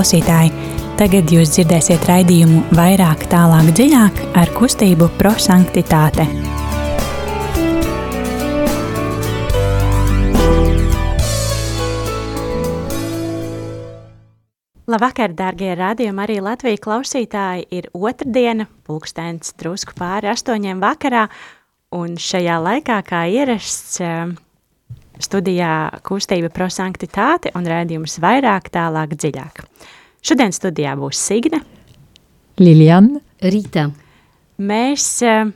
klausītāji! 0.00 0.48
Tagad 0.96 1.28
jūs 1.28 1.50
dzirdēsiet 1.52 2.06
raidījumu 2.08 2.62
vairāk, 2.72 3.26
tālāk, 3.28 3.68
dziļāk 3.76 4.20
ar 4.40 4.48
kustību 4.56 5.10
prosanktitāte. 5.20 6.24
Labvakar, 14.88 15.34
darbie 15.36 15.74
radījumi, 15.76 16.24
arī 16.24 16.40
Latvijas 16.40 16.80
klausītāji. 16.80 17.68
Ir 17.68 17.92
otrdiena, 17.92 18.70
pulkstenis 18.88 19.52
drusku 19.60 19.92
pāri 20.00 20.32
astoņiem 20.32 20.80
vakarā, 20.80 21.28
un 21.92 22.16
šajā 22.16 22.56
laikā, 22.64 23.02
kā 23.04 23.26
ierasts, 23.28 24.00
studijā 25.24 26.00
kustība 26.06 26.50
prosanktitāte 26.54 27.52
un 27.58 27.68
rādījums 27.68 28.18
vairāk, 28.22 28.70
tālāk, 28.74 29.14
dziļāk. 29.16 29.62
Šodien 30.24 30.52
studijā 30.52 30.94
būs 31.00 31.20
Signe, 31.20 31.62
Liliana, 32.60 33.22
Rīta. 33.40 33.86
Mēs 34.60 35.04
eh, 35.24 35.46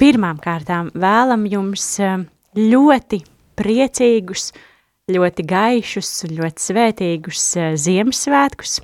pirmām 0.00 0.38
kārtām 0.40 0.88
vēlam 0.96 1.44
jums 1.50 1.84
eh, 2.00 2.22
ļoti 2.56 3.20
priecīgus, 3.58 4.52
ļoti 5.12 5.44
gaišus 5.48 6.12
un 6.24 6.34
ļoti 6.38 6.64
svētīgus 6.68 7.44
uh, 7.56 7.72
Ziemassvētkus, 7.80 8.78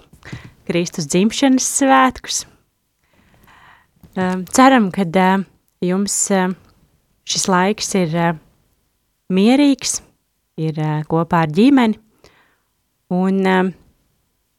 Kristus 0.65 1.09
dzimšanas 1.13 1.67
svētkus. 1.79 2.39
Ceram, 4.15 4.89
ka 4.95 5.05
jums 5.85 6.17
šis 7.29 7.47
laiks 7.51 7.95
ir 7.99 8.15
mierīgs, 9.33 10.01
ir 10.61 10.79
uh, 10.81 11.01
kopā 11.09 11.45
ar 11.47 11.55
ģimeni, 11.55 11.99
un, 13.15 13.41
uh, 13.47 13.73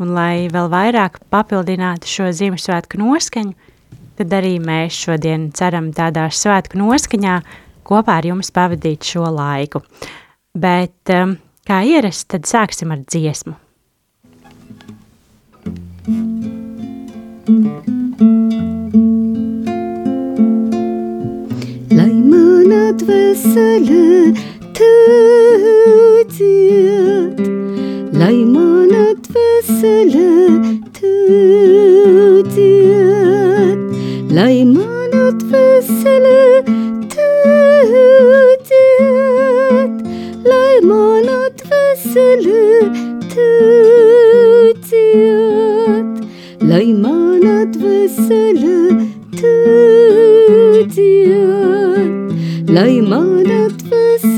un 0.02 0.18
lai 0.18 0.48
vēl 0.52 0.72
vairāk 0.72 1.22
papildinātu 1.34 2.10
šo 2.10 2.32
Ziemassvētku 2.34 3.00
noskaņu, 3.02 3.56
tad 4.16 4.36
arī 4.38 4.58
mēs 4.64 4.98
šodien 5.06 5.50
ceram 5.56 5.92
tādā 5.96 6.30
svētku 6.32 6.80
noskaņā 6.80 7.40
kopā 7.86 8.22
ar 8.22 8.30
jums 8.32 8.54
pavadīt 8.56 9.06
šo 9.06 9.28
laiku. 9.30 9.84
Bet 10.56 11.12
um, 11.12 11.36
Kā 11.66 11.80
ierasts, 11.82 12.28
tad 12.30 12.46
sāksim 12.46 12.92
ar 12.94 13.00
dziesmu. 13.10 13.56
Lai 21.90 22.14
mana 22.30 22.84
dvēsele 23.02 24.04
tūdziet, 24.76 26.28
lai 28.20 28.40
man 28.54 28.92
atvesele 29.00 30.32
tūdziet, 30.98 32.50
lai 34.36 34.58
man 34.72 35.14
atvesele 35.22 36.42
tūdziet, 37.14 38.74
lai 40.50 40.76
man 40.90 41.28
atvesele 41.38 42.64
tūdziet, 43.36 44.04
lai 46.74 46.88
man 47.06 47.44
atvesele 47.56 48.78
tūdziet, 49.40 49.56
lai 52.76 52.96
man 53.00 53.40
atvesele 53.40 53.75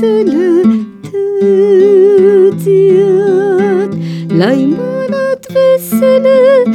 veselătăția, 0.00 0.78
L-ai 4.38 4.62
mânat 4.76 5.46
veselătăția, 5.52 6.74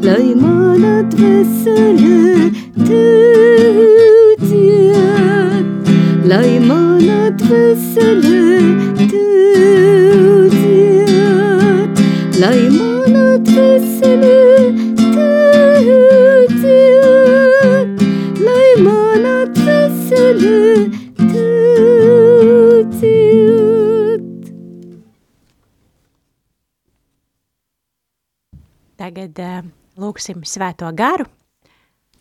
L-ai 0.00 0.34
mânat 0.36 1.14
veselătăția, 1.14 2.46
L-ai 6.26 6.58
mânat 6.66 7.40
veselătăția, 7.42 8.46
Lai 12.40 12.65
Tagad 29.36 29.64
uh, 29.66 29.70
lūksim 30.00 30.44
svēto 30.48 30.88
garu, 30.96 31.26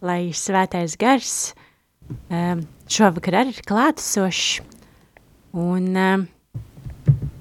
lai 0.04 0.34
svētais 0.36 0.98
gars 1.00 1.54
um, 2.28 2.66
šovakar 2.92 3.38
arī 3.40 3.54
ir 3.56 3.62
klātesošs. 3.64 4.60
Un, 5.56 5.96
um, 5.96 6.26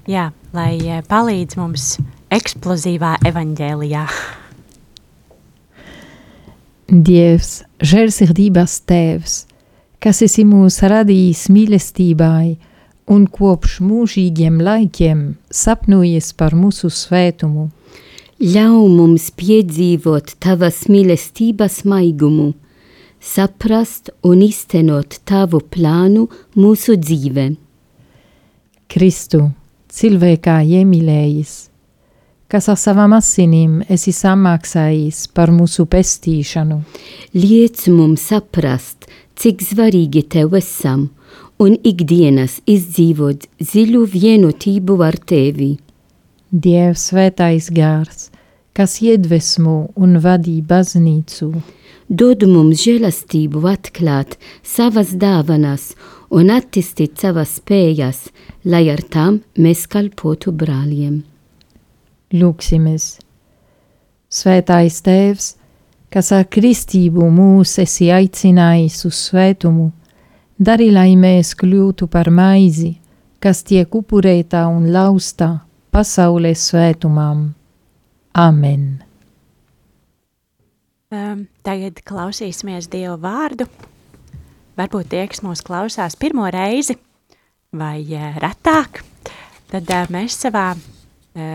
jā, 0.07 0.29
lai 0.55 1.01
palīdz 1.09 1.59
mums 1.59 1.97
eksplozīvā 2.31 3.17
evaņģēlijā. 3.27 4.05
Dievs, 6.95 7.51
žēlsirdības 7.83 8.79
tēvs, 8.87 9.39
kas 9.99 10.23
esi 10.23 10.45
mūs 10.47 10.79
radījis 10.87 11.49
mīlestībai 11.51 12.55
un 13.11 13.27
kopš 13.27 13.81
mūžīgiem 13.83 14.61
laikiem 14.63 15.33
sapnojies 15.51 16.31
par 16.39 16.55
mūsu 16.55 16.93
svētumu. 16.93 17.73
Ļauj 18.35 18.89
mums 18.91 19.29
piedzīvot 19.39 20.33
tavas 20.43 20.81
mīlestības 20.91 21.85
maigumu, 21.87 22.49
saprast 23.23 24.11
un 24.27 24.41
iztenot 24.43 25.21
tavu 25.23 25.61
plānu 25.63 26.25
mūsu 26.59 26.97
dzīvē. 26.99 27.45
Kristu, 28.91 29.39
cilvēkā 29.87 30.57
iemīlējis, 30.67 31.53
kas 32.51 32.67
ar 32.67 32.75
savām 32.75 33.15
asinīm 33.15 33.79
esi 33.87 34.11
samaksājis 34.11 35.29
par 35.31 35.55
mūsu 35.55 35.87
pestīšanu. 35.87 36.81
Liec 37.39 37.87
mums 37.87 38.27
saprast, 38.33 39.07
cik 39.39 39.63
svarīgi 39.63 40.27
tev 40.27 40.59
esam 40.59 41.07
un 41.55 41.79
ikdienas 41.87 42.59
izdzīvot 42.67 43.47
dziļu 43.63 44.05
vienotību 44.11 44.99
ar 45.07 45.23
tevi. 45.23 45.77
Dievs 46.55 47.09
svētais 47.09 47.67
gārs, 47.67 48.29
kas 48.71 49.01
iedvesmo 49.03 49.89
un 49.99 50.19
vadī 50.23 50.61
baznīcu, 50.63 51.49
Dod 52.05 52.43
mums 52.45 52.83
žēlastību 52.85 53.63
atklāt 53.65 54.35
savas 54.61 55.15
dāvanas 55.17 55.95
un 56.29 56.51
attīstīt 56.53 57.17
savas 57.17 57.55
spējas, 57.57 58.27
lai 58.63 58.83
ar 58.93 59.01
tām 59.01 59.41
mēs 59.57 59.87
kalpotu 59.89 60.53
brāļiem. 60.53 61.23
lūksimies. 62.33 63.17
Svētais 64.29 65.01
Tēvs, 65.01 65.55
kas 66.11 66.31
ar 66.31 66.45
kristību 66.45 67.25
mūs 67.31 67.79
esi 67.79 68.11
aicinājis 68.11 69.05
uz 69.05 69.15
svētumu, 69.15 69.91
dari, 70.59 70.91
lai 70.91 71.15
mēs 71.15 71.55
kļūtu 71.55 72.07
par 72.07 72.29
maizi, 72.29 72.99
kas 73.39 73.63
tiek 73.63 73.89
upurēta 73.95 74.67
un 74.67 74.91
lausta 74.91 75.64
pasaules 75.95 76.59
svētumam. 76.69 77.53
Amen! 78.35 78.99
Um, 81.15 81.45
tagad 81.63 82.01
klausīsimies 82.03 82.89
Dievu 82.91 83.15
vārdu. 83.23 83.69
Varbūt 84.75 85.13
tie, 85.13 85.21
kas 85.31 85.39
mūs 85.45 85.63
klausās 85.63 86.17
pirmo 86.19 86.49
reizi 86.51 86.97
vai 87.79 88.01
uh, 88.09 88.35
retāk, 88.43 89.05
tad 89.71 89.87
uh, 89.87 90.11
mēs 90.11 90.35
savā 90.43 90.73
uh, 90.75 90.83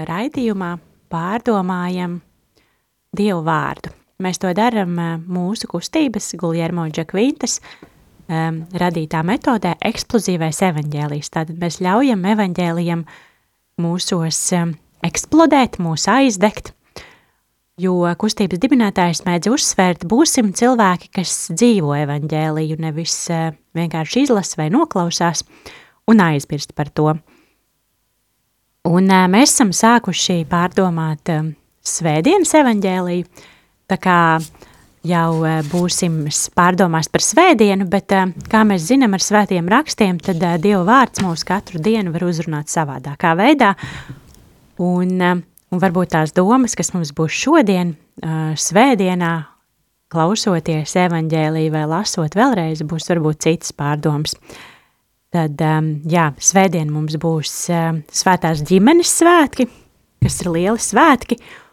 raidījumā 0.09 0.73
pārdomājam 1.13 2.17
Dievu 3.13 3.45
vārdu. 3.45 3.93
Mēs 4.25 4.41
to 4.41 4.57
darām 4.57 4.97
uh, 4.97 5.15
mūsu 5.21 5.69
kustības 5.69 6.33
Guljermo 6.41 6.89
Džakvintas 6.89 7.61
um, 7.61 8.63
radītā 8.73 9.21
metodē 9.21 9.77
eksplozīvais 9.85 10.65
evaņģēlijs. 10.71 11.35
Tātad 11.37 11.61
mēs 11.61 11.83
ļaujam 11.85 12.25
evaņģēlijam 12.33 13.05
mūsos 13.81 14.39
um, 14.57 14.75
eksplodēt, 15.07 15.79
mūs 15.83 16.07
aizdegt, 16.11 16.73
jo 17.81 18.05
kustības 18.21 18.61
dibinātājs 18.61 19.25
mēdz 19.27 19.51
uzsvērt, 19.55 20.07
būsim 20.09 20.53
cilvēki, 20.57 21.11
kas 21.21 21.35
dzīvo 21.55 21.95
evaņģēliju, 22.03 22.79
nevis 22.85 23.17
uh, 23.33 23.51
vienkārši 23.77 24.27
izlasa 24.27 24.61
vai 24.61 24.71
noklausās 24.75 25.45
un 26.11 26.23
aizmirst 26.25 26.77
par 26.77 26.93
to. 26.93 27.15
Un 28.91 29.11
uh, 29.13 29.27
mēs 29.33 29.55
esam 29.55 29.73
sākuši 29.77 30.43
pārdomāt 30.51 31.33
uh, 31.33 31.53
svētdienas 31.85 32.53
evaņģēliju, 32.61 33.47
tā 33.91 34.01
kā 34.01 34.21
jau 35.07 35.61
būsim 35.71 36.25
pārdomās 36.57 37.09
par 37.13 37.25
svētdienu, 37.25 37.87
bet, 37.91 38.13
kā 38.51 38.65
mēs 38.69 38.89
zinām 38.91 39.17
ar 39.17 39.25
svētiem 39.25 39.69
rakstiem, 39.71 40.19
tad 40.21 40.43
Dieva 40.63 40.83
vārds 40.87 41.23
mūs 41.25 41.45
katru 41.49 41.81
dienu 41.83 42.13
var 42.15 42.27
uzrunāt 42.29 42.73
savādākā 42.73 43.33
veidā. 43.39 43.75
Un, 44.81 45.15
un 45.21 45.81
varbūt 45.81 46.13
tās 46.17 46.35
domas, 46.37 46.77
kas 46.77 46.93
mums 46.97 47.15
būs 47.17 47.37
šodien, 47.37 47.95
svētdienā, 48.21 49.33
klausoties 50.11 50.97
evaņģēlī 50.99 51.69
vai 51.73 51.87
lasot 51.89 52.35
vēlreiz, 52.37 52.83
būs 52.85 53.09
varbūt 53.13 53.45
citas 53.47 53.73
pārdomas. 53.77 54.37
Tad, 55.31 55.61
jā, 56.11 56.31
svētdien 56.43 56.91
mums 56.91 57.15
būs 57.23 57.57
svētās 58.21 58.65
ģimenes 58.67 59.13
svētki, 59.21 59.69
kas 60.21 60.41
ir 60.43 60.51
lieli 60.57 60.83
svētki, 60.83 61.39
Un 61.39 61.70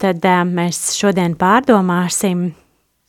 tad 0.00 0.24
mēs 0.48 0.94
šodien 0.96 1.34
pārdomāsim 1.36 2.54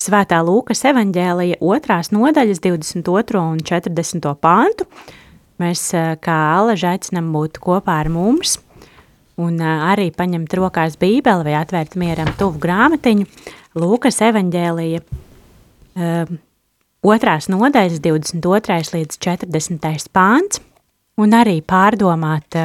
Svētā 0.03 0.41
Lūkas 0.43 0.81
evanģēlija 0.89 1.61
otrās 1.63 2.09
nodaļas 2.11 2.59
22. 2.59 3.39
un 3.39 3.61
40. 3.63 4.25
pāntu. 4.43 4.83
Mēs 5.63 5.83
kā 6.19 6.35
alaži 6.57 6.89
aicinam 6.89 7.29
būt 7.31 7.61
kopā 7.63 7.95
ar 8.03 8.09
mums 8.11 8.57
un 9.39 9.61
arī 9.63 10.09
paņemt 10.11 10.55
rokās 10.59 10.97
bībeli 10.99 11.47
vai 11.47 11.53
atvērt 11.55 11.95
mieram 11.95 12.33
tuvu 12.35 12.59
grāmatiņu. 12.65 13.29
Lūkas 13.79 14.19
evanģēlija 14.27 14.99
otrās 17.13 17.47
nodaļas 17.53 18.01
22. 18.03 18.81
līdz 18.97 19.21
40. 19.23 20.11
pāns 20.11 20.59
un 21.15 21.37
arī 21.37 21.61
pārdomāt 21.63 22.59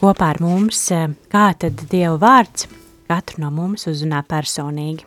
kopā 0.00 0.32
ar 0.32 0.40
mums, 0.40 0.86
kā 1.28 1.50
tad 1.60 1.84
Dieva 1.92 2.16
vārds– 2.24 2.64
katru 3.08 3.44
no 3.44 3.50
mums 3.54 3.86
uzrunā 3.90 4.22
personīgi. 4.28 5.04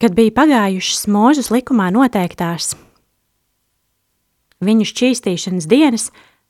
Kad 0.00 0.14
bija 0.16 0.32
pagājušas 0.32 1.08
mūžas 1.12 1.50
likumā 1.52 1.90
noteiktās 1.92 2.72
viņu 4.64 4.86
šķīstīšanas 4.88 5.66
dienas, 5.68 6.06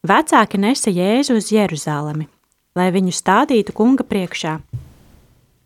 vecāki 0.07 0.61
nesa 0.61 0.91
Jēzu 0.91 1.39
uz 1.39 1.51
Jeruzalemi, 1.55 2.27
lai 2.79 2.91
viņu 2.95 3.15
stādītu 3.15 3.75
kunga 3.77 4.07
priekšā. 4.07 4.59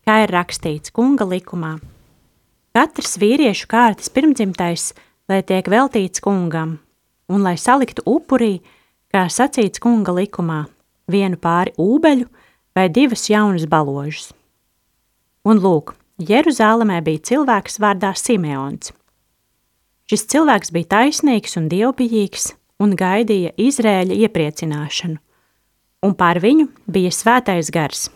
Kā 0.04 0.16
ir 0.24 0.32
rakstīts 0.34 0.92
kunga 0.92 1.24
likumā, 1.28 1.78
katrs 2.76 3.16
vīriešu 3.20 3.68
kārtas 3.70 4.12
pirmdzimtais, 4.12 4.92
lai 5.28 5.40
tiek 5.46 5.68
veltīts 5.72 6.20
kungam, 6.24 6.78
un 7.32 7.44
lai 7.46 7.56
saliktu 7.56 8.04
upurī, 8.04 8.58
kā 9.08 9.24
sacīts 9.32 9.80
kunga 9.80 10.12
likumā, 10.12 10.66
vienu 11.10 11.38
pāri 11.40 11.74
ūbeļu 11.80 12.26
vai 12.74 12.88
divas 12.88 13.28
jaunas 13.30 13.66
baložas. 13.70 14.32
Un 15.44 15.60
lūk, 15.60 15.94
Jeruzalemē 16.18 17.00
bija 17.04 17.22
cilvēks 17.30 17.80
vārdā 17.82 18.14
Simeons. 18.16 18.92
Šis 20.08 20.26
cilvēks 20.30 20.72
bija 20.74 20.90
taisnīgs 20.96 21.56
un 21.58 21.68
dievbijīgs 21.72 22.52
un 22.82 22.94
gaidīja 22.98 23.54
Izrēļa 23.60 24.16
iepriecināšanu, 24.26 25.16
un 26.04 26.14
pār 26.18 26.40
viņu 26.44 26.68
bija 26.90 27.12
svētais 27.14 27.70
gars. 27.72 28.08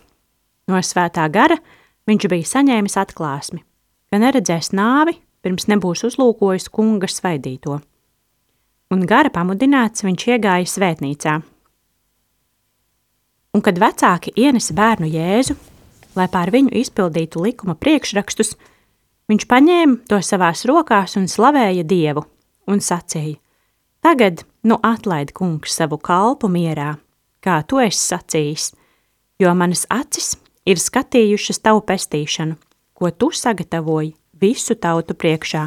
No 0.69 0.81
svētā 0.85 1.25
gara 1.32 1.56
viņš 2.08 2.29
bija 2.29 2.50
saņēmis 2.52 2.99
atklāsmi, 3.00 3.62
ka 4.12 4.20
neredzēs 4.20 4.75
nāvi, 4.76 5.17
pirms 5.44 5.69
nebūs 5.70 6.05
uzlūkojis 6.08 6.69
kunga 6.73 7.08
svaidīto. 7.08 7.79
Un 8.93 9.05
gara 9.08 9.32
pamudināts 9.32 10.05
viņš 10.05 10.29
iegāja 10.32 10.69
svētnīcā 10.69 11.38
un 13.59 13.65
kad 13.67 13.79
vecāki 13.83 14.31
ienesa 14.39 14.75
bērnu 14.77 15.09
Jēzu, 15.11 15.57
lai 16.15 16.29
pār 16.31 16.53
viņu 16.55 16.71
izpildītu 16.79 17.43
likuma 17.43 17.75
priekšrakstus, 17.75 18.53
viņš 19.31 19.47
paņēma 19.51 20.05
to 20.07 20.21
savās 20.23 20.63
rokās 20.69 21.17
un 21.19 21.27
slavēja 21.27 21.83
Dievu 21.83 22.23
un 22.71 22.79
sacīja: 22.79 23.41
Tagad, 23.99 24.45
nu 24.63 24.79
atlaid 24.87 25.33
kungs 25.35 25.75
savu 25.75 25.99
kalpu 25.99 26.47
mierā, 26.47 26.93
kā 27.43 27.59
tu 27.67 27.81
esi 27.83 27.99
sacījis, 27.99 28.69
jo 29.43 29.55
manas 29.59 29.89
acis 29.91 30.37
ir 30.63 30.79
skatījušas 30.79 31.59
tavu 31.59 31.83
pestīšanu, 31.89 32.55
ko 32.95 33.11
tu 33.11 33.33
sagatavoji 33.35 34.15
visu 34.39 34.79
tautu 34.79 35.19
priekšā. 35.19 35.65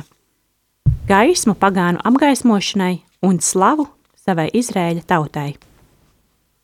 Gaismu 1.12 1.58
pagānu 1.60 2.00
apgaismošanai 2.08 3.02
un 3.28 3.44
slavu 3.44 3.90
savai 4.16 4.48
Izrēļa 4.56 5.04
tautai 5.12 5.52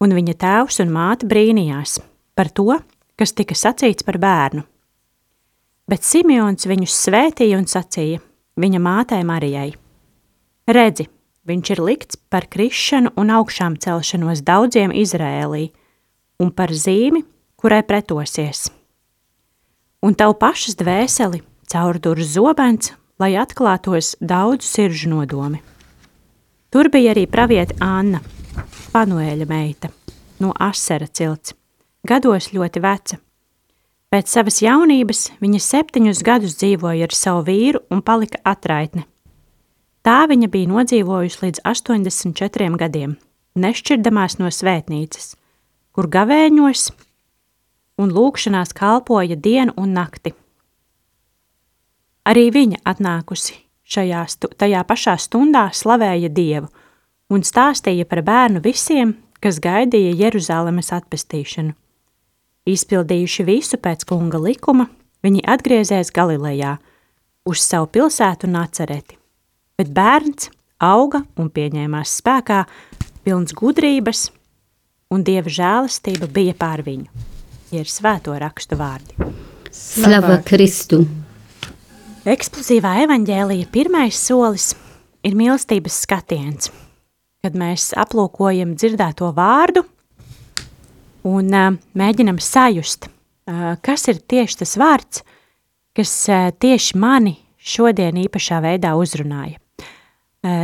un 0.04 0.14
viņa 0.14 0.36
tēvs 0.44 0.82
un 0.84 0.94
māte 0.94 1.28
brīnījās 1.30 1.98
par 2.38 2.52
to, 2.54 2.78
kas 3.18 3.34
tika 3.34 3.58
sacīts 3.58 4.06
par 4.06 4.20
bērnu. 4.22 4.64
Bet 5.88 6.04
Simeons 6.04 6.68
viņus 6.68 6.96
svētīja 7.08 7.58
un 7.58 7.68
sacīja 7.70 8.22
viņa 8.60 8.82
mātei 8.84 9.24
Marijai: 9.26 9.72
Redzi, 10.68 11.08
viņš 11.48 11.74
ir 11.74 11.82
likts 11.82 12.20
par 12.30 12.50
krišanu 12.52 13.14
un 13.18 13.32
augšām 13.32 13.78
celšanos 13.80 14.44
daudziem 14.44 14.92
Izrēlī 14.92 15.70
un 16.44 16.52
par 16.52 16.74
zīmi, 16.76 17.24
kurai 17.58 17.82
pretosies. 17.88 18.68
Un 20.04 20.14
tavu 20.14 20.36
pašas 20.38 20.78
dvēseli 20.78 21.42
caurdur 21.72 22.20
zobens, 22.22 22.92
lai 23.18 23.34
atklātos 23.40 24.14
daudzu 24.22 24.68
siržu 24.68 25.10
nodomi. 25.10 25.64
Tur 26.70 26.92
bija 26.94 27.16
arī 27.16 27.26
pravieta 27.32 27.80
Anna, 27.82 28.20
Panuēļa 28.98 29.46
meita 29.46 29.92
no 30.42 30.56
Asera 30.58 31.06
cilts, 31.06 31.52
gados 32.10 32.48
ļoti 32.50 32.82
veca. 32.82 33.18
Pēc 34.10 34.32
savas 34.32 34.56
jaunības 34.64 35.20
viņa 35.38 35.60
septiņus 35.62 36.22
gadus 36.26 36.56
dzīvoja 36.58 37.06
ar 37.06 37.14
savu 37.14 37.44
vīru 37.46 37.84
un 37.94 38.02
palika 38.02 38.42
atraitne. 38.42 39.04
Tā 40.02 40.24
viņa 40.32 40.50
bija 40.50 40.72
nodzīvojusi 40.72 41.42
līdz 41.44 41.62
84 41.70 42.80
gadiem, 42.82 43.14
nešķirdamās 43.54 44.40
no 44.42 44.50
svētnīcas, 44.50 45.30
kur 45.94 46.10
gavēņos 46.18 46.88
un 48.02 48.18
lūkšanās 48.18 48.74
kalpoja 48.82 49.38
dienu 49.38 49.78
un 49.78 49.94
nakti. 50.00 50.34
Arī 52.26 52.50
viņa 52.50 52.82
atnākusi 52.96 53.62
šajā 53.86 54.26
tajā 54.58 54.84
pašā 54.90 55.20
stundā 55.22 55.68
slavēja 55.84 56.34
Dievu– 56.34 56.74
un 57.34 57.44
stāstīja 57.44 58.08
par 58.08 58.24
bērnu 58.26 58.62
visiem, 58.64 59.16
kas 59.44 59.60
gaidīja 59.64 60.16
Jeruzalemes 60.18 60.94
atpestīšanu. 60.96 61.76
Izpildījuši 62.68 63.46
visu 63.48 63.80
pēc 63.80 64.04
kunga 64.08 64.40
likuma, 64.44 64.88
viņi 65.24 65.44
atgriezās 65.48 66.12
Galilejā, 66.16 66.78
uz 67.48 67.64
savu 67.64 67.88
pilsētu 67.96 68.50
Nacereti. 68.52 69.16
Bet 69.80 69.94
bērns 69.96 70.50
auga 70.84 71.24
un 71.40 71.52
pieņēmās 71.54 72.18
spēkā, 72.20 72.64
pilns 73.24 73.56
gudrības, 73.56 74.28
un 75.14 75.24
dieva 75.24 75.52
žēlastība 75.52 76.28
bija 76.32 76.56
pār 76.58 76.84
viņu. 76.84 77.08
Tie 77.70 77.84
ir 77.84 77.92
svēto 77.92 78.36
rakstu 78.40 78.80
vārdi. 78.80 79.16
Slava 79.72 80.40
Kristu! 80.48 81.04
Eksplozīvā 82.28 82.98
evaņģēlija 83.06 83.70
pirmais 83.72 84.20
solis 84.20 84.74
ir 85.24 85.40
mīlestības 85.40 86.04
skatiens– 86.04 86.72
kad 87.46 87.58
mēs 87.58 87.92
aplūkojam 87.98 88.76
dzirdēto 88.78 89.30
vārdu 89.36 89.84
un 91.28 91.52
uh, 91.54 91.76
mēģinam 91.98 92.40
sajust, 92.42 93.08
uh, 93.08 93.76
kas 93.84 94.08
ir 94.12 94.22
tieši 94.22 94.62
tas 94.64 94.78
vārds, 94.80 95.24
kas 95.98 96.14
uh, 96.32 96.50
tieši 96.52 96.98
mani 97.00 97.38
šodien 97.58 98.18
īpašā 98.26 98.62
veidā 98.64 98.94
uzrunāja. 98.98 99.60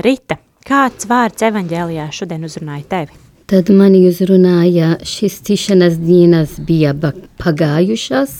Rita, 0.05 0.37
kāds 0.63 1.07
vārds 1.09 1.43
evaņģēlijā 1.43 2.05
šodien 2.15 2.45
uzrunāja 2.47 2.85
tevi? 2.87 3.17
Tad 3.49 3.67
mani 3.75 4.05
uzrunāja 4.07 4.93
šis 5.03 5.41
tišanas 5.43 5.97
dienas 5.99 6.53
bija 6.63 6.93
pagājušas, 7.41 8.37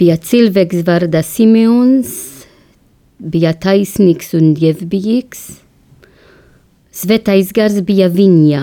bija 0.00 0.16
cilvēks 0.18 0.82
vārdā 0.88 1.22
Simeons, 1.22 2.10
bija 3.22 3.52
taisnīgs 3.54 4.34
un 4.40 4.50
dievbijīgs, 4.58 5.44
Svētais 6.98 7.52
gars 7.54 7.76
bija 7.86 8.08
viņā. 8.10 8.62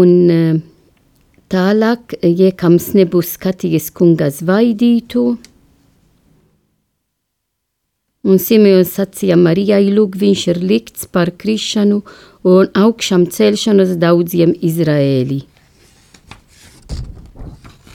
Un 0.00 0.10
eh, 0.34 0.58
tālāk, 1.50 2.16
ja 2.22 2.50
kams 2.62 2.88
nebūs 2.98 3.36
skatījies 3.36 3.90
kunga 3.94 4.30
zvaidītu, 4.34 5.24
un 8.26 8.42
Simeons 8.42 8.92
sacīja 8.98 9.38
Marijai, 9.38 9.86
lūk, 9.94 10.18
viņš 10.18 10.44
ir 10.52 10.62
likts 10.72 11.06
par 11.06 11.30
krišanu 11.30 12.02
un 12.50 12.70
augšām 12.74 13.28
celšanos 13.34 13.96
daudziem 14.02 14.54
Izraēlī. 14.58 15.42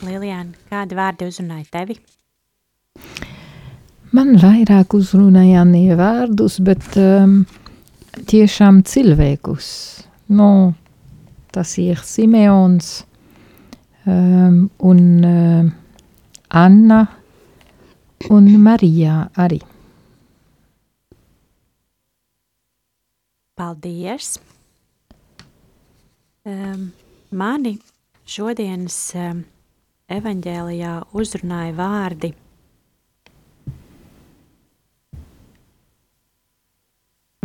Lilijāna, 0.06 0.52
kādi 0.72 0.96
vārdi 0.96 1.28
uzrunāja 1.28 1.68
tevi? 1.72 2.00
Man 4.16 4.38
vairāk 4.40 4.94
uzrunāja 4.96 5.66
ne 5.68 5.92
vārdus, 5.98 6.54
bet 6.64 6.94
um, 6.96 7.42
tiešām 8.30 8.78
cilvēkus. 8.88 9.66
Nu, 10.32 10.72
tas 11.52 11.74
ir 11.82 12.00
Simeons 12.00 13.02
um, 14.08 14.70
un 14.80 15.02
um, 15.20 15.68
Anna 16.48 17.00
un 18.32 18.48
Marija 18.62 19.26
arī. 19.36 19.60
Paldies! 23.60 24.38
Um, 26.46 26.88
mani 27.36 27.76
šodienas 28.24 28.98
um, 29.18 29.44
evaņģēlijā 30.08 30.96
uzrunāja 31.12 31.76
vārdi. 31.76 32.34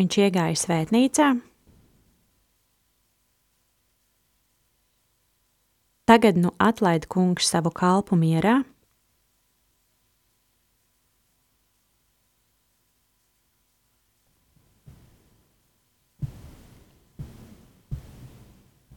Viņš 0.01 0.15
iegāja 0.17 0.57
svētnīcā. 0.57 1.25
Tagad 6.09 6.39
nu 6.41 6.49
atlaid 6.57 7.05
kungs 7.05 7.45
savu 7.53 7.69
kalpu 7.69 8.17
mierā. 8.17 8.63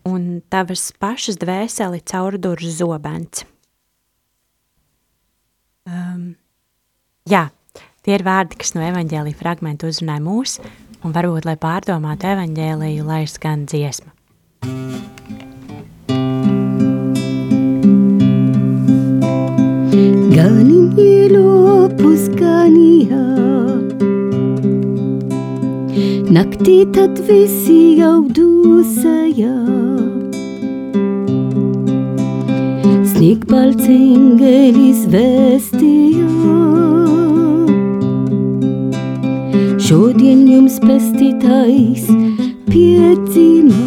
Un 0.08 0.40
tavas 0.48 0.86
pašas 0.96 1.36
dvēseli 1.42 2.00
caurdurš 2.00 2.70
zobens. 2.78 3.44
Um, 5.84 6.32
jā, 7.28 7.44
tie 8.00 8.16
ir 8.16 8.24
vārdi, 8.24 8.56
kas 8.56 8.72
no 8.72 8.80
evaņģēlīja 8.88 9.36
fragmenta 9.36 9.92
uzrunāja 9.92 10.24
mūs, 10.24 10.56
un 11.04 11.12
varbūt, 11.12 11.44
lai 11.48 11.56
pārdomātu 11.60 12.30
evaņģēlīju, 12.32 13.06
lai 13.06 13.24
skan 13.28 13.66
dziesma. 13.68 14.12
Ganim 20.34 20.96
ielo 20.98 21.86
puskanijā 22.00 23.22
Naktī 26.34 26.80
tad 26.96 27.20
visi 27.28 28.00
jau 28.00 28.24
dūsajā 28.34 29.54
Sniegbalts 33.12 33.86
engelis 33.94 35.06
vēstījā 35.14 36.83
Šodien 39.94 40.40
jums 40.50 40.80
pestītājs 40.82 42.08
piedzimā 42.66 43.78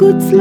Gods 0.00 0.34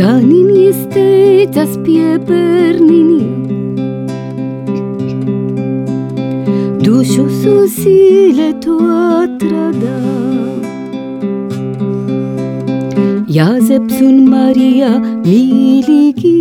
Ganin 0.00 0.48
iesteidzas 0.56 1.74
pie 1.84 2.14
bērniņa. 2.24 3.26
Dušu 6.80 7.24
susīlē 7.40 8.46
to 8.64 8.78
atradā. 8.86 9.98
Jāzeps 13.36 14.00
un 14.06 14.24
Marija 14.32 14.94
mīlīgi. 15.26 16.34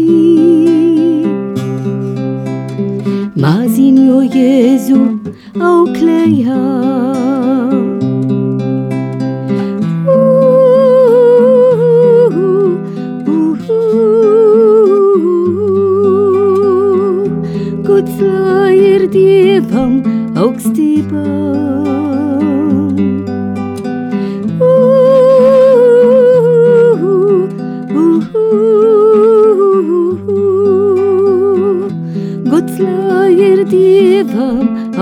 Maziņo 3.44 4.24
Jēzu 4.38 5.04
auklējā. 5.74 6.64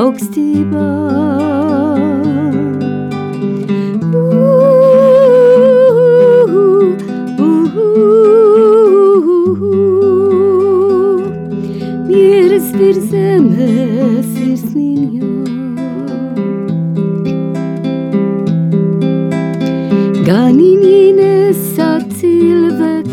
Augstībā. 0.08 0.86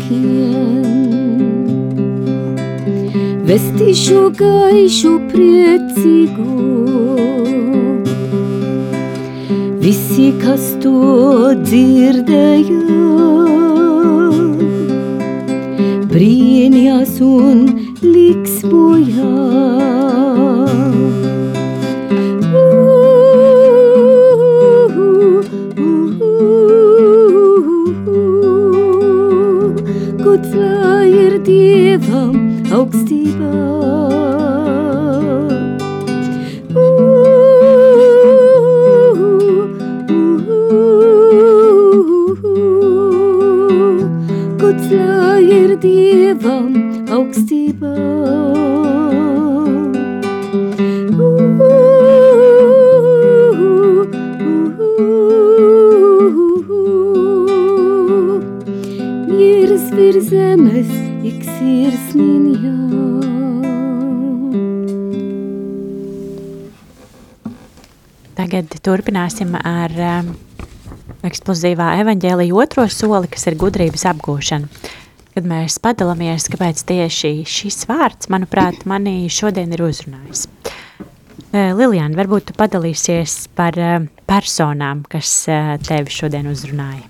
Cilvēkiem. 0.05 0.85
Vestīšu 3.45 4.31
gaišu 4.37 5.13
priecīgu. 5.31 6.53
Visi, 9.79 10.31
kas 10.41 10.73
to 10.81 11.53
dzirdēja, 11.61 12.81
brīnījās 16.09 17.19
un 17.21 17.67
liksmoja. 18.01 19.33
Tagad 68.55 68.77
turpināsim 68.87 69.49
ar 69.59 69.91
um, 69.99 70.27
eksplozīvā 71.27 71.89
evaņģēlīja 72.05 72.55
otro 72.55 72.85
soli, 72.87 73.27
kas 73.27 73.49
ir 73.49 73.57
gudrības 73.59 74.05
apgūšana. 74.13 74.69
Kad 75.33 75.49
mēs 75.51 75.75
padalāmies, 75.83 76.45
kāpēc 76.53 76.85
tieši 76.87 77.33
šis 77.51 77.83
vārds, 77.89 78.29
manuprāt, 78.31 78.85
manī 78.87 79.25
šodien 79.27 79.75
ir 79.75 79.83
uzrunājis. 79.83 80.45
Lilijāna, 81.51 82.15
varbūt 82.15 82.47
tu 82.47 82.55
padalīsies 82.55 83.35
par 83.59 83.75
personām, 84.23 85.03
kas 85.11 85.33
tevi 85.83 86.15
šodien 86.15 86.47
uzrunāja. 86.53 87.03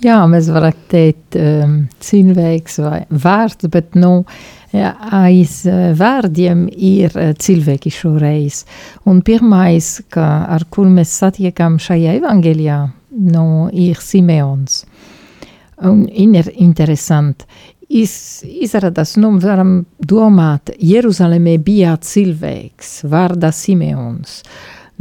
Jā, 0.00 0.22
mēs 0.32 0.46
varētu 0.48 0.86
teikt 0.88 1.36
um, 1.36 1.74
cilvēks 2.00 2.78
vai 2.80 3.00
vārds, 3.10 3.68
bet 3.68 3.98
nu, 4.00 4.24
aiz 4.72 5.58
vārdiem 5.98 6.62
ir 6.72 7.12
cilvēki 7.36 7.92
šoreiz. 7.92 8.62
Un 9.04 9.20
pirmais, 9.26 9.98
ka, 10.08 10.46
ar 10.48 10.64
kur 10.72 10.88
mēs 10.88 11.12
satiekam 11.20 11.76
šajā 11.82 12.14
evangelijā, 12.20 12.78
nu, 13.10 13.44
ir 13.72 14.00
Simeons. 14.00 14.84
Un 15.84 16.06
ir 16.08 16.48
interesanti. 16.56 17.44
Iz, 17.90 18.40
izrādās, 18.46 19.16
nu, 19.18 19.34
varam 19.42 19.80
domāt, 19.98 20.70
Jeruzalemē 20.78 21.56
bija 21.58 21.96
cilvēks, 21.98 23.00
vārdā 23.10 23.50
Simeons. 23.52 24.40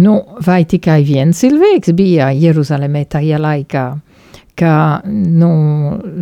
Nu, 0.01 0.17
vai 0.43 0.63
tikai 0.67 1.03
viens 1.05 1.39
cilvēks 1.43 1.93
bija 1.93 2.31
Jeruzalemē 2.33 3.05
tajā 3.11 3.39
laikā? 3.39 3.87
Ka 4.59 5.01
nu, 5.07 5.51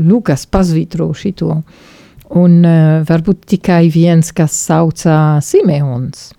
Lukas 0.08 0.46
pazvītro 0.50 1.10
šito. 1.18 1.62
Un 2.38 2.58
uh, 2.68 3.02
varbūt 3.08 3.46
tikai 3.54 3.88
viens, 3.92 4.34
kas 4.36 4.56
sauca 4.68 5.40
Simeons. 5.44 6.32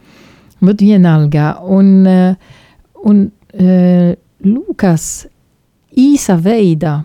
Bet 0.60 0.82
vienalga. 0.84 1.54
Un, 1.64 1.92
uh, 2.06 2.58
un 3.08 3.24
uh, 3.24 4.10
Lukas 4.44 5.06
īsa 5.98 6.36
veidā, 6.38 6.98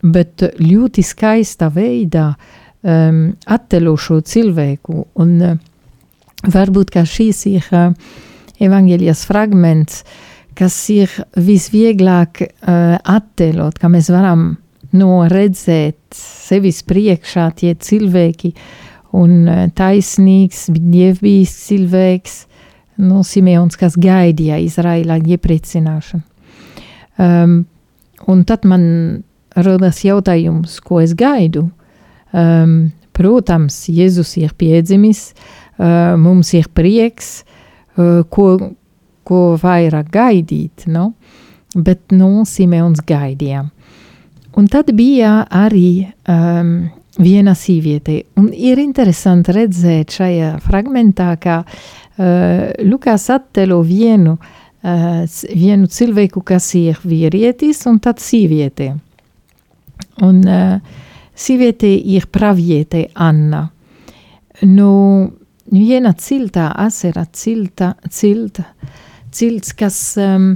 bet 0.00 0.46
ļoti 0.58 1.04
skaista 1.04 1.68
veidā 1.74 2.30
um, 2.32 3.20
attēlo 3.44 3.94
šo 4.00 4.22
cilvēku. 4.24 5.04
Un 5.20 5.36
uh, 5.44 5.60
varbūt, 6.48 6.96
ka 6.96 7.04
šīs 7.04 7.44
ir 7.52 7.68
uh, 7.76 7.92
evangelijas 8.60 9.26
fragments, 9.28 10.00
uh, 10.00 10.29
kas 10.58 10.76
ir 10.92 11.12
visvieglāk 11.36 12.42
uh, 12.44 12.96
attēlot, 12.98 13.78
ka 13.80 13.90
mēs 13.92 14.10
varam 14.12 14.54
no 14.96 15.24
redzēt 15.30 16.16
sevis 16.16 16.82
priekšā 16.86 17.50
tie 17.60 17.74
cilvēki 17.74 18.52
un 19.16 19.34
uh, 19.46 19.66
taisnīgs, 19.76 20.68
dievbijs 20.74 21.56
cilvēks, 21.68 22.38
no 23.00 23.22
Simeons, 23.24 23.78
kas 23.80 23.96
gaidīja 24.00 24.60
Izraēlā 24.60 25.20
iepriecināšanu. 25.24 26.22
Um, 27.20 27.64
un 28.28 28.44
tad 28.48 28.66
man 28.68 28.84
rodas 29.56 30.02
jautājums, 30.04 30.78
ko 30.84 31.00
es 31.04 31.14
gaidu. 31.18 31.66
Um, 32.32 32.92
protams, 33.16 33.82
Jēzus 33.90 34.36
ir 34.40 34.54
piedzimis, 34.58 35.30
uh, 35.32 36.16
mums 36.20 36.52
ir 36.56 36.70
prieks, 36.76 37.40
uh, 37.96 38.22
ko, 38.32 38.52
ko 39.24 39.56
vairāk 39.60 40.10
gaidīt, 40.12 40.86
nu? 40.86 41.12
bet 41.74 42.10
nu, 42.10 42.44
Simeons 42.46 43.02
gaidīja. 43.06 43.64
Un 44.58 44.66
tad 44.66 44.90
bija 44.98 45.44
arī 45.54 46.08
um, 46.26 46.72
viena 47.22 47.54
sieviete, 47.54 48.24
un 48.40 48.50
ir 48.50 48.80
interesanti 48.82 49.54
redzēt 49.54 50.16
šajā 50.18 50.56
fragmentā, 50.64 51.30
ka 51.38 51.60
uh, 51.62 52.72
Lukas 52.82 53.28
attēlo 53.30 53.80
vienu, 53.86 54.34
uh, 54.34 55.22
vienu 55.54 55.90
cilvēku, 55.90 56.42
kas 56.42 56.72
ir 56.80 56.98
vīrietis, 57.04 57.84
un 57.90 58.00
tad 58.02 58.22
sieviete. 58.22 58.92
Un 60.26 60.40
uh, 60.42 60.80
sieviete 61.34 61.90
ir 61.94 62.26
praviete 62.32 63.06
Anna. 63.14 63.68
Nu, 64.66 64.90
viena 65.70 66.12
cilta, 66.18 66.72
asera 66.76 67.24
cilta, 67.32 67.94
cilta, 68.10 68.66
cilts, 69.32 69.72
kas 69.76 69.98
um, 70.20 70.52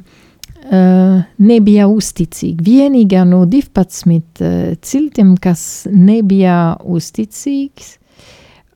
uh, 0.64 1.22
nebija 1.38 1.88
uzticīgi. 1.90 2.64
Vienīgā 2.64 3.24
no 3.28 3.44
12 3.50 4.44
uh, 4.44 4.74
ciltiem, 4.82 5.34
kas 5.40 5.86
nebija 5.90 6.76
uzticīgs. 6.80 7.96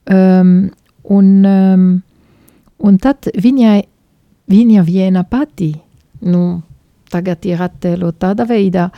Um, 0.09 0.69
un, 1.03 1.31
um, 1.45 1.87
un 2.79 2.99
tad 3.01 3.29
viņai, 3.37 3.79
viņa 4.49 4.85
viena 4.87 5.25
pati, 5.29 5.73
nu, 6.25 6.43
tagad 7.09 7.45
ir 7.49 7.61
attēlot 7.61 8.19
tādā 8.21 8.45
veidā, 8.49 8.89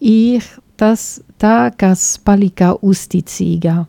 ir 0.00 0.44
tas 0.76 1.16
tā, 1.40 1.70
kas 1.78 2.16
palika 2.24 2.74
uzticīgā. 2.82 3.80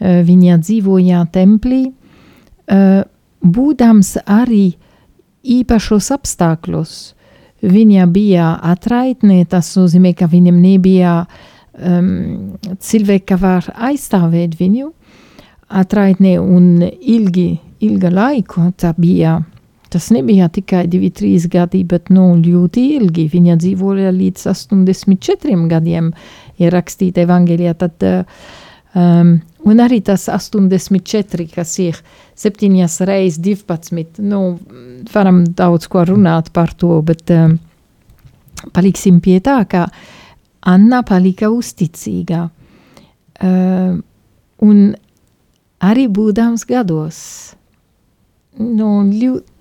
Uh, 0.00 0.20
viņa 0.24 0.60
dzīvoja 0.64 1.24
templī, 1.32 1.82
uh, 1.90 3.02
būdams 3.40 4.14
arī 4.24 4.70
uh, 4.72 4.86
īpašos 5.44 6.10
apstākļos. 6.16 6.98
Viņa 7.60 8.06
bija 8.08 8.54
atraitne, 8.64 9.42
tas 9.48 9.68
nozīmē, 9.76 10.14
ka 10.16 10.30
viņam 10.32 10.60
nebija 10.62 11.14
um, 11.76 12.56
cilvēka, 12.80 13.34
kas 13.34 13.42
var 13.42 13.68
aizstāvēt 13.90 14.56
viņu. 14.60 14.90
Atraitne 15.70 16.38
un 16.40 16.80
ilgi, 16.82 17.60
ilga 17.84 18.10
laiku 18.10 18.70
tā 18.80 18.94
bija. 18.96 19.38
Tas 19.90 20.06
nebija 20.14 20.46
tikai 20.48 20.84
2-3 20.88 21.50
gadi, 21.50 21.82
bet 21.84 22.12
nu, 22.14 22.30
ļoti 22.38 22.86
ilgi. 22.96 23.26
Viņa 23.32 23.58
dzīvoja 23.60 24.12
līdz 24.14 24.46
84 24.52 25.56
gadiem, 25.70 26.12
ir 26.62 26.72
rakstīta 26.72 27.24
Evangelija. 27.26 27.74
Tad, 27.74 28.06
um, 28.94 29.40
un 29.68 29.82
arī 29.82 30.00
tas 30.04 30.28
84, 30.32 31.46
kas 31.54 31.74
ir 31.82 31.98
septiņas 32.38 33.00
reizes 33.08 33.40
12. 33.44 34.22
Nu, 34.24 34.58
varam 35.12 35.42
daudz 35.44 35.88
ko 35.90 36.04
runāt 36.08 36.52
par 36.56 36.72
to, 36.78 37.00
bet 37.04 37.30
um, 37.34 37.58
paliksim 38.74 39.20
pie 39.24 39.40
tā, 39.44 39.60
ka 39.68 39.88
Anna 40.70 41.02
palika 41.08 41.48
uzticīga. 41.52 42.46
Uh, 43.40 43.96
un 44.60 44.80
arī 45.80 46.06
būdams 46.12 46.66
gados, 46.68 47.20
nu, 48.60 48.90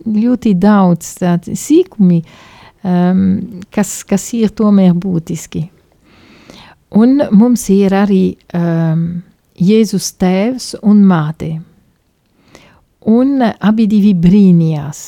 ļoti 0.03 0.53
daudz 0.59 1.13
tādi 1.21 1.55
sīkumi, 1.59 2.19
um, 2.83 3.23
kas, 3.71 4.01
kas 4.07 4.27
ir 4.35 4.51
tomēr 4.55 4.91
būtiski. 4.99 5.63
Un 6.99 7.21
mums 7.37 7.67
ir 7.69 7.93
arī 7.93 8.23
um, 8.57 9.21
Jēzus 9.59 10.13
tēvs 10.15 10.73
un 10.87 11.03
māte 11.07 11.57
un 13.07 13.39
abi 13.41 13.87
divi 13.87 14.13
brīnījās 14.17 15.01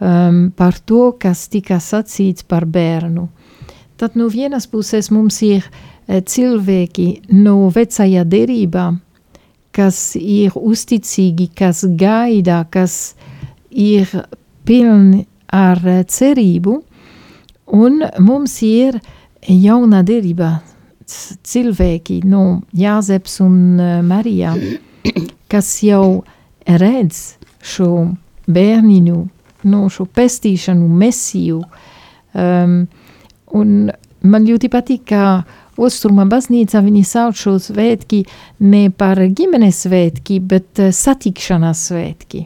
um, 0.00 0.50
par 0.56 0.78
to, 0.86 1.12
kas 1.20 1.46
tika 1.48 1.78
sacīts 1.80 2.46
par 2.46 2.66
bērnu. 2.66 3.28
Tad 3.96 4.18
no 4.18 4.28
vienas 4.28 4.66
puses 4.66 5.10
mums 5.14 5.40
ir 5.46 5.62
uh, 5.62 6.20
cilvēki 6.20 7.08
no 7.32 7.70
vecajā 7.74 8.24
derībā, 8.26 8.88
kas 9.74 10.16
ir 10.18 10.54
uzticīgi, 10.58 11.50
kas 11.54 11.84
gaida, 11.98 12.64
kas 12.70 13.14
ir 13.70 14.10
pilni 14.66 15.24
ar 15.48 15.80
uh, 15.82 16.02
cerību, 16.02 16.80
un 17.74 18.02
mums 18.20 18.60
ir 18.66 18.98
jauna 19.48 20.02
derība 20.06 20.58
cilvēki, 21.06 22.22
no 22.28 22.62
Jāzeps 22.76 23.40
un 23.44 23.80
uh, 23.80 23.98
Marijā, 24.04 24.54
kas 25.52 25.70
jau 25.84 26.24
redz 26.64 27.36
šo 27.64 27.90
bērniņu, 28.50 29.18
no 29.70 29.82
šo 29.92 30.06
pestīšanu, 30.06 30.88
mesiju. 30.88 31.60
Um, 32.34 32.80
un 33.54 33.92
man 34.24 34.48
ļoti 34.48 34.72
patīk, 34.72 35.06
ka 35.12 35.44
Ostruma 35.74 36.22
baznīca 36.30 36.78
viņi 36.84 37.00
sauc 37.02 37.34
šo 37.34 37.56
svētki 37.58 38.20
ne 38.62 38.84
par 38.94 39.18
ģimenes 39.18 39.80
svētki, 39.86 40.38
bet 40.38 40.82
uh, 40.82 40.92
satikšanās 40.94 41.88
svētki. 41.90 42.44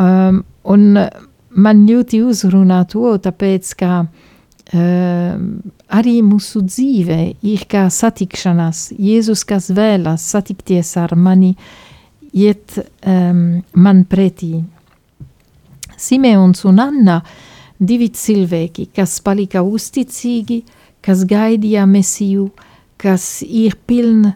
Um, 0.00 0.44
un 0.64 0.96
man 1.50 1.84
ļoti 1.88 2.22
uzrunā 2.24 2.84
to, 2.88 3.16
tāpēc, 3.20 3.74
ka 3.82 3.92
um, 4.04 4.10
arī 4.70 6.16
mūsu 6.22 6.62
dzīve 6.62 7.18
ir 7.42 7.64
kā 7.70 7.88
satikšanās. 7.90 8.90
Jēzus, 8.94 9.42
kas 9.48 9.70
vēlas 9.74 10.22
satikties 10.30 10.94
ar 11.00 11.16
mani, 11.18 11.56
iet 12.32 12.78
um, 12.78 13.62
man 13.74 14.04
pretī. 14.06 14.60
Simeons 16.00 16.62
un 16.64 16.78
Anna, 16.80 17.18
divi 17.80 18.08
cilvēki, 18.14 18.88
kas 18.94 19.18
palika 19.24 19.64
uzticīgi, 19.66 20.62
kas 21.02 21.24
gaidīja 21.28 21.86
mesiju, 21.88 22.50
kas 23.00 23.42
ir 23.42 23.76
pilni 23.86 24.32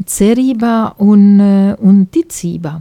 cerībā 0.00 0.94
un, 1.04 1.24
un 1.78 2.04
ticībā. 2.10 2.74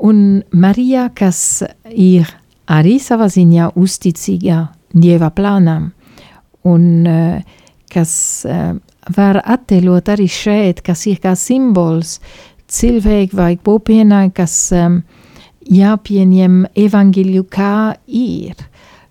Un 0.00 0.20
Marija, 0.56 1.10
kas 1.12 1.62
ir 1.90 2.30
arī 2.70 2.96
savā 3.02 3.26
ziņā 3.28 3.74
uzticīga 3.76 4.62
Dieva 4.90 5.30
plānam, 5.30 5.90
un 6.66 6.86
uh, 7.06 7.58
kas 7.90 8.12
uh, 8.48 8.74
var 9.16 9.40
attēlot 9.44 10.10
arī 10.12 10.26
šeit, 10.30 10.82
kas 10.86 11.06
ir 11.10 11.20
kā 11.22 11.34
simbols 11.38 12.18
cilvēki 12.70 13.36
vai 13.36 13.54
kopienai, 13.58 14.28
kas 14.34 14.54
um, 14.76 15.00
jāpieņem 15.70 16.64
evaņģeļu 16.78 17.46
kā 17.50 17.94
ir. 18.06 18.58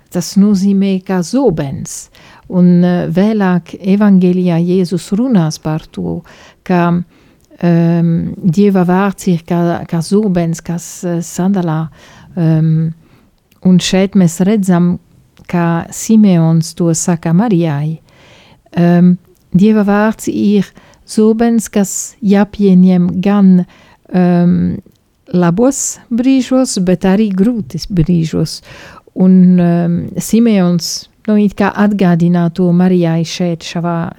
Tas 0.09 0.33
nozīmē 0.41 0.97
kā 1.05 1.19
zobens. 1.21 2.09
Un 2.49 2.81
vēlāk 3.13 3.75
evaņģēlijā 3.77 4.55
Jēzus 4.57 5.11
runās 5.13 5.59
par 5.61 5.83
to, 5.93 6.23
ka 6.65 6.87
um, 6.95 8.09
Dieva 8.41 8.85
vārds 8.89 9.27
ir 9.29 9.43
kā, 9.45 9.83
kā 9.89 9.99
zobens, 10.01 10.63
kas 10.65 10.87
sadalā. 11.27 11.83
Um, 12.33 12.89
un 13.67 13.77
šeit 13.83 14.17
mēs 14.17 14.39
redzam, 14.47 14.95
kā 15.49 15.87
Simeons 15.95 16.73
to 16.77 16.93
saka 16.93 17.33
Marijai. 17.33 17.97
Um, 18.77 19.17
Dieva 19.49 19.81
vārds 19.87 20.29
ir 20.29 20.67
zobens, 21.09 21.69
kas 21.73 22.15
jāpieņem 22.21 23.09
gan 23.23 23.63
um, 23.63 24.77
labos 25.33 25.99
brīžos, 26.13 26.77
bet 26.85 27.07
arī 27.09 27.31
grūtis 27.33 27.89
brīžos. 27.89 28.59
Un 29.19 29.57
um, 29.59 29.95
Simeons 30.21 31.09
nu, 31.29 31.37
atgādina 31.37 32.49
to 32.53 32.71
Marijai 32.73 33.23
šeit, 33.25 33.65
šavā, 33.65 34.11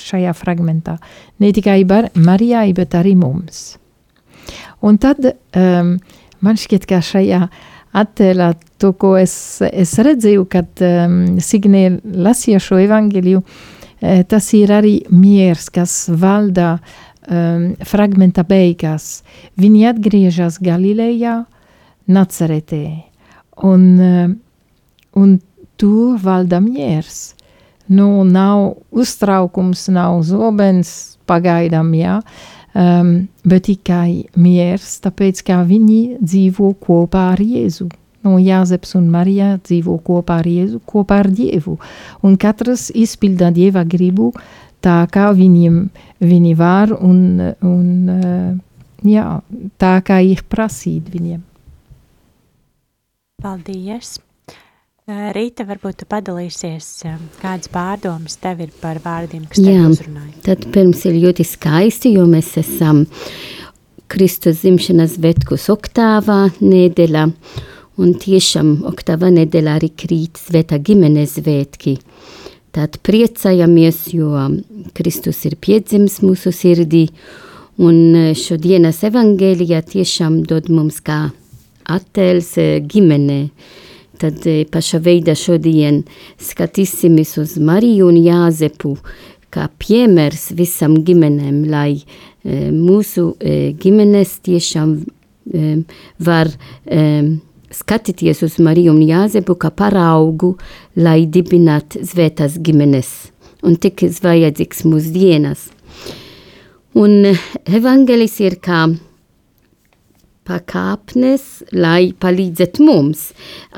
šajā 0.00 0.32
fragmentā. 0.36 0.98
Ne 1.40 1.52
tikai 1.52 1.82
bar, 1.84 2.10
Marijai, 2.14 2.72
bet 2.76 2.94
arī 2.94 3.14
mums. 3.16 3.76
Un 4.84 4.98
tad 5.00 5.24
um, 5.24 5.96
man 6.44 6.60
šķiet, 6.60 6.86
ka 6.88 7.00
šajā 7.00 7.46
attēlā 7.94 8.52
to, 8.82 8.92
ko 8.98 9.14
es, 9.20 9.34
es 9.64 9.94
redzēju, 10.02 10.44
kad 10.50 10.82
um, 10.84 11.38
Signē 11.42 11.86
lasīja 12.02 12.60
šo 12.62 12.80
evaņģēliju, 12.84 13.42
eh, 14.00 14.22
tas 14.28 14.50
ir 14.56 14.74
arī 14.74 14.96
miers, 15.14 15.70
kas 15.72 15.94
valda 16.10 16.76
um, 16.76 17.72
fragmenta 17.86 18.44
beigās. 18.46 19.22
Viņi 19.60 19.86
atgriežas 19.92 20.60
Galilejā, 20.64 21.42
Nacaretē. 22.10 22.84
Un, 23.64 23.86
um, 24.02 24.36
un 25.16 25.38
tur 25.80 26.18
valda 26.20 26.60
miers. 26.60 27.32
Nu, 27.86 28.24
nav 28.24 28.78
uztraukums, 28.96 29.86
nav 29.92 30.22
zobens 30.24 31.18
pagaidām, 31.28 31.90
jā, 31.96 32.18
um, 32.74 33.12
bet 33.46 33.68
tikai 33.70 34.26
miers, 34.36 34.98
tāpēc, 35.04 35.42
ka 35.46 35.62
viņi 35.68 36.00
dzīvo 36.22 36.74
kopā 36.82 37.30
ar 37.34 37.42
Jēzu. 37.42 37.88
Nu, 38.24 38.38
Jāzeps 38.40 38.94
un 38.96 39.10
Marija 39.12 39.54
dzīvo 39.60 39.98
kopā 40.04 40.38
ar 40.40 40.48
Jēzu, 40.48 40.80
kopā 40.88 41.20
ar 41.24 41.28
Dievu, 41.28 41.76
un 42.24 42.38
katrs 42.40 42.88
izpilda 42.96 43.50
Dieva 43.52 43.84
gribu 43.84 44.32
tā, 44.84 45.02
kā 45.12 45.30
viņiem 45.36 45.80
viņi 46.24 46.54
var, 46.56 46.94
un, 46.96 47.40
un 47.64 48.14
uh, 48.14 48.54
jā, 49.04 49.26
tā, 49.80 49.96
kā 50.04 50.20
ir 50.24 50.44
prasīt 50.48 51.10
viņiem. 51.12 51.42
Paldies! 53.44 54.16
Rīta, 55.04 55.66
varbūt 55.68 55.98
tu 56.00 56.06
padalīsies, 56.08 56.86
kādas 57.42 57.68
pārdomas 57.68 58.38
tev 58.40 58.62
ir 58.64 58.70
par 58.80 58.96
vārdiem, 59.04 59.42
kas 59.50 59.60
tev 59.60 59.90
uzrunāja? 59.90 60.32
Tad 60.46 60.64
pirms 60.72 61.02
ir 61.04 61.18
ļoti 61.26 61.44
skaisti, 61.44 62.14
jo 62.16 62.24
mēs 62.24 62.54
esam 62.62 63.02
Kristus 64.08 64.62
zimšanas 64.62 65.18
vetkus 65.20 65.68
oktāvā 65.74 66.38
nedēļā, 66.62 67.26
un 68.00 68.16
tiešām 68.24 68.72
oktāvā 68.94 69.28
nedēļā 69.36 69.76
arī 69.82 69.92
krīt 69.92 70.40
sveta 70.40 70.80
ģimenes 70.80 71.36
svētki. 71.36 71.98
Tad 72.72 72.96
priecājamies, 73.04 74.06
jo 74.16 74.32
Kristus 74.96 75.44
ir 75.44 75.60
piedzimis 75.60 76.22
mūsu 76.24 76.48
sirdī, 76.48 77.10
un 77.76 78.32
šodienas 78.40 79.04
evangēlijā 79.04 79.84
tiešām 79.84 80.46
dod 80.48 80.72
mums 80.72 81.04
kā 81.04 81.26
attēls 81.92 82.54
ģimenei 82.88 83.50
Tad 84.24 84.46
e, 84.48 84.62
paša 84.72 85.02
veida 85.04 85.34
šodien 85.36 85.98
skatīsimies 86.40 87.34
uz 87.42 87.58
Mariju 87.60 88.06
un 88.08 88.16
Jāzepu 88.24 88.94
kā 89.52 89.66
piemērs 89.82 90.46
visam 90.56 90.94
ģimenēm, 91.04 91.58
lai 91.68 91.98
e, 91.98 92.70
mūsu 92.72 93.34
e, 93.36 93.74
ģimenes 93.80 94.38
tiešām 94.48 94.96
var 96.24 96.48
skatīties 97.76 98.38
uz 98.46 98.54
Mariju 98.64 98.94
un 98.94 99.02
Jāzepu 99.04 99.58
kā 99.60 99.68
paraugu, 99.76 100.54
lai 100.96 101.26
dibināt 101.28 101.98
zvētas 102.00 102.56
ģimenes. 102.64 103.10
Un 103.60 103.76
tik 103.76 104.06
vajadzīgs 104.24 104.86
mūsdienas. 104.88 105.66
Un 106.96 107.28
evangelis 107.68 108.40
ir 108.40 108.56
kā 108.64 108.86
pakāpnes, 110.48 111.64
lai 111.72 112.12
palīdzētu 112.20 112.84
mums 112.84 113.30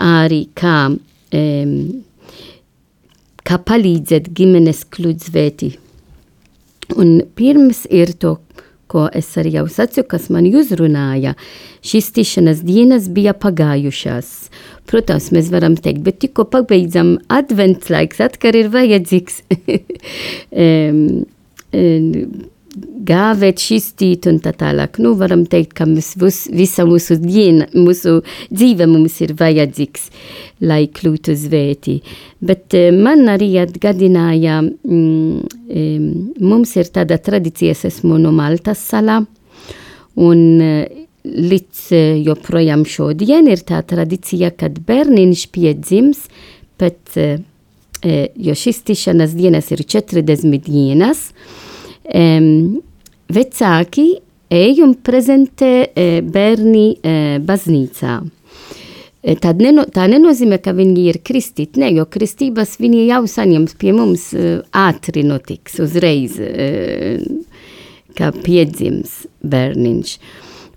arī 0.02 0.46
kā, 0.58 0.78
um, 0.92 1.74
kā 3.46 3.60
palīdzēt 3.70 4.32
ģimenes 4.36 4.84
kludzvēti. 4.94 5.74
Un 6.96 7.18
pirms 7.38 7.84
ir 7.90 8.14
to, 8.22 8.36
ko 8.86 9.08
es 9.18 9.32
arī 9.40 9.56
jau 9.56 9.66
sacu, 9.70 10.04
kas 10.06 10.28
man 10.30 10.46
uzrunāja, 10.46 11.34
šīs 11.86 12.12
tišanas 12.14 12.62
dienas 12.66 13.08
bija 13.12 13.34
pagājušās. 13.34 14.32
Protams, 14.86 15.32
mēs 15.34 15.50
varam 15.50 15.74
teikt, 15.74 16.04
bet 16.06 16.20
tikko 16.22 16.46
pabeidzam 16.52 17.16
advents 17.32 17.90
laiks, 17.90 18.22
atkar 18.22 18.54
ir 18.58 18.70
vajadzīgs. 18.74 19.40
um, 20.66 21.00
um, 21.74 22.12
gāvēt, 22.76 23.60
šistīt 23.62 24.26
un 24.30 24.38
tā 24.44 24.52
tālāk. 24.56 24.98
Nu, 25.02 25.14
varam 25.18 25.44
teikt, 25.48 25.72
ka 25.78 25.86
mēs 25.88 26.14
vis, 26.20 26.42
visa 26.52 26.84
mūsu 26.88 27.16
diena, 27.22 27.68
mūsu 27.74 28.18
dzīve 28.50 28.88
mums 28.90 29.16
ir 29.24 29.32
vajadzīgs, 29.38 30.08
lai 30.66 30.82
kļūtu 30.92 31.36
zvēti. 31.40 31.96
Bet 32.46 32.76
eh, 32.76 32.90
man 32.92 33.26
arī 33.32 33.52
atgadināja, 33.62 34.60
mm, 34.62 36.36
mums 36.42 36.76
ir 36.76 36.92
tāda 36.92 37.18
tradicija, 37.22 37.76
es 37.76 37.86
esmu 37.88 38.20
no 38.22 38.34
Maltas 38.36 38.84
salā, 38.90 39.22
un 40.16 40.42
eh, 40.64 41.04
līdz 41.26 41.84
eh, 41.96 42.08
joprojām 42.26 42.84
šodien 42.88 43.48
ir 43.50 43.64
tā 43.66 43.80
tradicija, 43.88 44.52
kad 44.52 44.82
bērniņš 44.86 45.46
piedzims, 45.54 46.26
bet, 46.76 47.16
jo 48.04 48.54
šis 48.60 48.82
tišanas 48.84 49.32
dienas 49.32 49.70
ir 49.72 49.80
40 49.80 50.58
dienas, 50.68 51.22
um, 51.32 51.65
vecāki 53.36 54.06
ej 54.52 54.82
un 54.84 54.94
prezentē 55.02 55.72
uh, 55.86 56.18
bērni 56.22 56.88
uh, 56.96 57.36
baznīcā. 57.42 58.20
Tad 59.42 59.58
neno, 59.58 59.82
tā 59.90 60.04
nenozīmē, 60.06 60.60
ka 60.62 60.70
viņi 60.76 61.04
ir 61.10 61.16
kristīti, 61.26 61.80
ne, 61.82 61.88
jo 61.96 62.04
kristības 62.06 62.76
viņi 62.78 63.08
jau 63.08 63.24
saņems 63.26 63.74
pie 63.80 63.94
mums 63.96 64.28
uh, 64.38 64.60
ātri 64.70 65.24
notiks, 65.26 65.80
uzreiz, 65.82 66.36
uh, 66.38 67.24
kā 68.14 68.30
piedzims 68.36 69.24
bērniņš. 69.42 70.12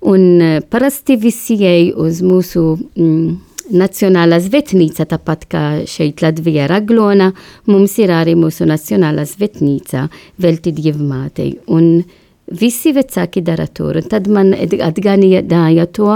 Un 0.09 0.25
uh, 0.41 0.55
parasti 0.65 1.19
visi 1.21 1.59
ej 1.61 1.91
uz 1.93 2.23
mūsu 2.25 2.65
mm, 2.79 3.37
Nacionālā 3.69 4.39
zvetnīca, 4.41 5.05
tāpat 5.09 5.45
kā 5.49 5.63
šeit 5.89 6.23
Latvijā 6.23 6.67
Raglona, 6.69 7.29
mums 7.69 7.97
ir 8.01 8.13
arī 8.15 8.35
mūsu 8.39 8.65
Nacionālā 8.69 9.25
zvetnīca 9.29 10.07
velti 10.41 10.73
dievmātei. 10.75 11.53
Un 11.75 12.01
visi 12.49 12.93
vecāki 12.95 13.43
dara 13.45 13.67
to, 13.67 13.91
un 13.93 14.09
tad 14.09 14.27
man 14.31 14.51
atgādināja 14.57 15.85
to, 15.93 16.09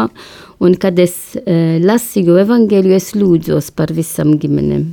un 0.63 0.75
kad 0.81 0.99
es 0.99 1.37
uh, 1.37 1.77
lasīju 1.83 2.39
evaņģēliju, 2.43 2.97
es 2.97 3.13
lūdzos 3.17 3.71
par 3.77 3.93
visam 3.93 4.35
ģimenēm. 4.41 4.85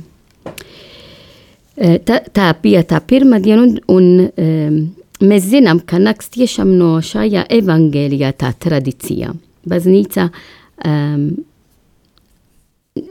Uh, 1.81 1.97
tā, 2.05 2.21
tā 2.29 2.51
bija 2.61 2.85
tā 2.85 3.01
pirmā 3.01 3.41
diena, 3.41 3.65
un, 3.65 3.77
un 3.89 4.27
um, 4.29 4.81
mēs 5.25 5.49
zinām, 5.49 5.81
ka 5.81 6.01
nāks 6.01 6.29
tiešām 6.33 6.75
no 6.77 6.97
šajā 7.05 7.47
evaņģēlijā 7.61 8.33
tā 8.37 8.53
tradīcija. 8.61 9.33
Baznīca 9.69 10.29
um, 10.29 11.31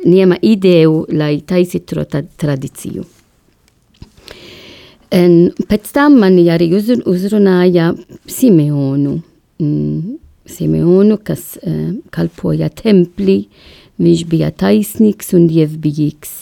ņēma 0.05 0.41
ideju, 0.43 1.07
to 1.85 2.05
tradīciju. 2.41 3.07
Un 5.11 5.51
pēc 5.67 5.91
tam 5.91 6.21
mani 6.23 6.45
arī 6.53 6.71
uzrunāja 6.79 7.91
Simeonu. 8.31 9.17
Mm, 9.61 10.19
Simeonu, 10.51 11.19
kas 11.23 11.57
uh, 11.59 11.97
kalpoja 12.15 12.71
templī, 12.71 13.45
viņš 14.01 14.25
bija 14.31 14.53
taisnīgs 14.55 15.35
un 15.37 15.49
dievbijīgs. 15.51 16.33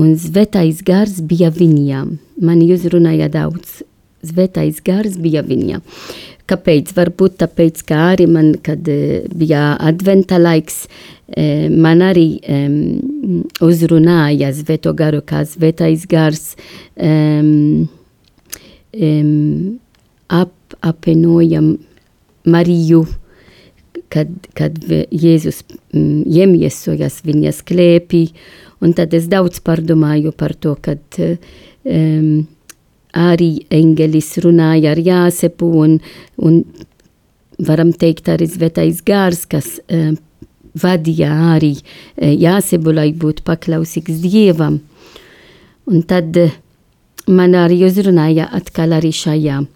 Un 0.00 0.14
svētais 0.16 0.80
gars 0.86 1.18
bija 1.20 1.50
viņam. 1.52 2.16
Mani 2.40 2.70
uzrunāja 2.72 3.28
daudz. 3.32 3.80
Svētais 4.24 4.78
gars 4.84 5.18
bija 5.20 5.42
viņam. 5.44 5.82
Kāpēc? 6.50 6.90
Varbūt 6.96 7.38
tāpēc, 7.44 7.84
ka 7.86 8.00
arī 8.10 8.26
man, 8.30 8.52
kad 8.64 8.88
uh, 8.90 9.20
bija 9.36 9.74
adventa 9.78 10.40
laiks, 10.40 10.82
uh, 10.86 11.68
man 11.70 12.02
arī 12.06 12.26
um, 12.42 13.44
uzrunāja 13.64 14.50
Zveto 14.56 14.94
garu, 14.98 15.22
kā 15.22 15.44
Zvetais 15.48 16.06
gars 16.10 16.54
um, 16.96 17.86
um, 18.94 19.78
ap, 20.28 20.54
apenoja 20.82 21.62
Mariju, 22.50 23.04
kad, 24.10 24.30
kad 24.58 24.78
Jēzus 24.90 25.62
mm, 25.68 26.22
iemiesojas 26.26 27.20
viņas 27.26 27.60
klēpī, 27.68 28.24
un 28.82 28.94
tad 28.96 29.14
es 29.14 29.28
daudz 29.30 29.60
pārdomāju 29.62 30.32
par 30.34 30.56
to, 30.58 30.74
kad 30.82 31.20
um, 31.20 32.48
arī 33.16 33.50
engelis 33.70 34.32
runāja 34.44 34.94
ar 34.94 35.00
Jāsepu, 35.02 35.70
un, 35.84 35.98
un 36.38 36.62
varam 37.58 37.92
teikt 37.92 38.30
arī 38.32 38.48
Svētais 38.50 39.02
Gārs, 39.06 39.44
kas 39.50 39.78
um, 39.90 40.16
vadīja 40.78 41.30
arī 41.54 41.74
uh, 41.76 42.30
Jāsebu, 42.30 42.94
lai 42.96 43.10
būtu 43.12 43.44
paklausīgs 43.46 44.22
Dievam. 44.24 44.80
Un 45.90 46.04
tad 46.06 46.36
uh, 46.38 46.54
man 47.28 47.56
arī 47.58 47.82
uzrunāja 47.88 48.48
atkal 48.56 48.94
arī 48.98 49.12
šajā 49.14 49.60
uh, 49.62 49.70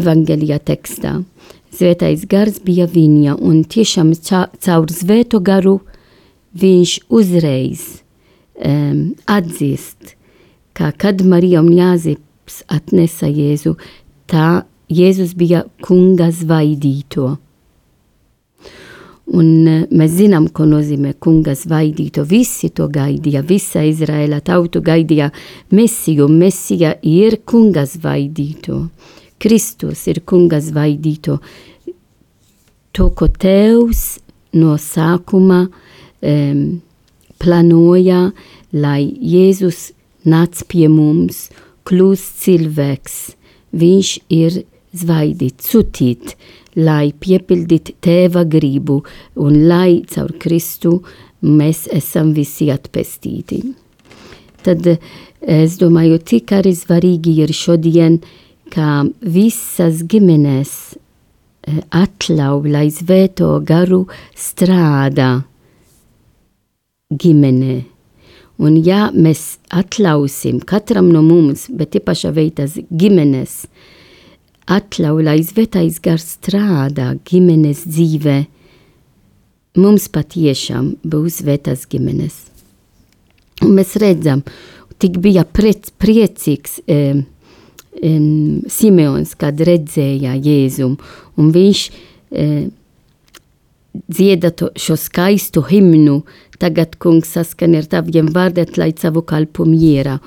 evangelija 0.00 0.60
tekstā. 0.60 1.20
Svētais 1.70 2.26
gars 2.28 2.58
bija 2.64 2.88
viņa, 2.90 3.36
un 3.38 3.62
tiešām 3.62 4.10
caur 4.26 4.90
svēto 4.90 5.38
garu 5.40 5.78
viņš 6.58 6.96
uzreiz 7.14 7.84
um, 8.58 9.12
atzīst, 9.30 10.16
ka 10.80 10.92
kad 10.96 11.20
Marija 11.20 11.60
un 11.60 11.74
Jāzips 11.76 12.62
atnesa 12.72 13.28
Jēzu, 13.28 13.74
tā 14.30 14.62
Jēzus 14.88 15.34
bija 15.36 15.66
kunga 15.84 16.30
zvaidīto. 16.32 17.34
Un 19.30 19.50
uh, 19.68 19.82
mēs 19.92 20.14
zinām, 20.16 20.48
ko 20.48 20.64
nozīmē 20.66 21.12
kunga 21.22 21.52
zvaidīto. 21.54 22.24
Visi 22.26 22.72
to 22.74 22.88
gaidīja, 22.90 23.44
visa 23.46 23.84
Izraēla 23.86 24.40
tautu 24.42 24.80
gaidīja 24.82 25.28
Mesiju. 25.76 26.30
Mesija 26.32 26.96
ir 27.06 27.42
kunga 27.44 27.84
zvaidīto. 27.86 28.80
Kristus 29.40 30.08
ir 30.10 30.24
kunga 30.24 30.58
zvaidīto. 30.64 31.38
To, 32.96 33.12
ko 33.14 33.28
Tevs 33.28 34.18
no 34.56 34.74
sākuma 34.80 35.62
um, 35.68 36.66
plānoja, 37.38 38.24
lai 38.72 39.04
Jēzus 39.06 39.90
nāc 40.28 40.64
pie 40.70 40.88
mums, 40.92 41.48
kļūst 41.88 42.42
cilvēks. 42.44 43.16
Viņš 43.70 44.10
ir 44.34 44.60
zvaidīt, 44.96 45.62
sutīt, 45.62 46.34
lai 46.76 47.12
piepildītu 47.12 47.94
tēva 48.02 48.44
gribu 48.44 49.00
un 49.38 49.62
lai 49.70 50.02
caur 50.10 50.34
Kristu 50.42 50.98
mēs 51.46 51.86
esam 51.94 52.34
visi 52.34 52.68
atpestīti. 52.74 53.62
Tad 54.60 54.86
es 55.40 55.78
domāju, 55.80 56.18
tik 56.20 56.52
arī 56.52 56.74
svarīgi 56.76 57.38
ir 57.44 57.54
šodien 57.56 58.18
uh, 58.18 58.32
ka 58.70 59.04
visas 59.20 60.02
ģimenes 60.10 60.72
eh, 60.94 61.80
atļauj, 61.90 62.70
lai 62.70 62.86
svēto 62.94 63.52
garu 63.66 64.04
strādā 64.38 65.30
ģimene. 67.10 67.80
Un 68.60 68.76
ja 68.84 69.08
mēs 69.14 69.59
atļausim 69.70 70.60
katram 70.66 71.10
no 71.14 71.22
mums, 71.24 71.68
bet 71.70 71.96
īpašā 71.98 72.32
veidā 72.34 72.66
ģimenes, 72.70 73.64
atļauj, 74.70 75.22
lai 75.26 75.38
svētais 75.46 76.00
gars 76.02 76.26
strādā 76.36 77.12
ģimenes 77.26 77.84
dzīvē, 77.88 78.38
mums 79.80 80.08
patiešām 80.12 80.94
būs 81.06 81.40
svētas 81.42 81.86
ģimenes. 81.90 82.36
Un 83.64 83.76
mēs 83.76 83.94
redzam, 84.00 84.42
tik 85.00 85.18
bija 85.22 85.44
priecīgs 85.46 86.80
eh, 86.86 87.22
um, 88.02 88.60
Simeons, 88.68 89.34
kad 89.38 89.60
redzēja 89.60 90.36
Jēzum, 90.40 90.96
un 91.38 91.50
viņš 91.54 91.86
uh, 91.90 92.68
dzieda 93.92 94.50
to, 94.50 94.70
šo 94.76 94.96
skaistu 94.96 95.62
himnu, 95.66 96.20
tagad 96.60 96.96
kungs 97.02 97.34
saskan 97.36 97.74
ar 97.78 97.88
taviem 97.90 98.30
vārdiem, 98.34 98.70
lai 98.80 98.92
savu 98.98 99.24
kalpu 99.26 99.66
miera. 99.68 100.18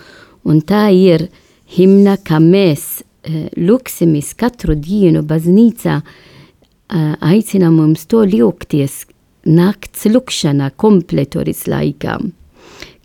Un 0.43 0.61
tā 0.65 0.87
ir 0.91 1.29
himna, 1.77 2.17
kā 2.17 2.41
mēs 2.43 3.01
uh, 3.01 3.47
luksimies 3.57 4.33
katru 4.39 4.75
dienu 4.75 5.23
baznīcā, 5.27 6.01
uh, 6.03 7.15
aicinām 7.21 7.79
mums 7.79 8.07
to 8.11 8.25
lūgties 8.27 9.03
nakts 9.45 10.07
lukšanā, 10.07 10.71
kompletoris 10.79 11.65
laikā. 11.67 12.19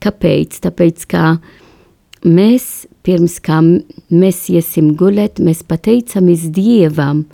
Kāpēc? 0.02 0.60
Tāpēc, 0.62 1.06
ka 1.10 1.24
mēs 2.26 2.86
pirms 3.06 3.38
kā 3.42 3.58
mēs 3.62 4.44
iesim 4.52 4.92
gulēt, 4.98 5.40
mēs 5.42 5.64
pateicamies 5.66 6.48
Dievam, 6.54 7.24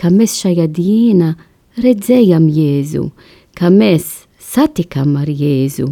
ka 0.00 0.10
mēs 0.10 0.38
šajā 0.40 0.66
dienā 0.72 1.34
redzējām 1.80 2.48
Jēzu, 2.50 3.10
ka 3.58 3.70
mēs 3.70 4.19
satikām 4.50 5.16
ar 5.20 5.30
Jēzu, 5.30 5.88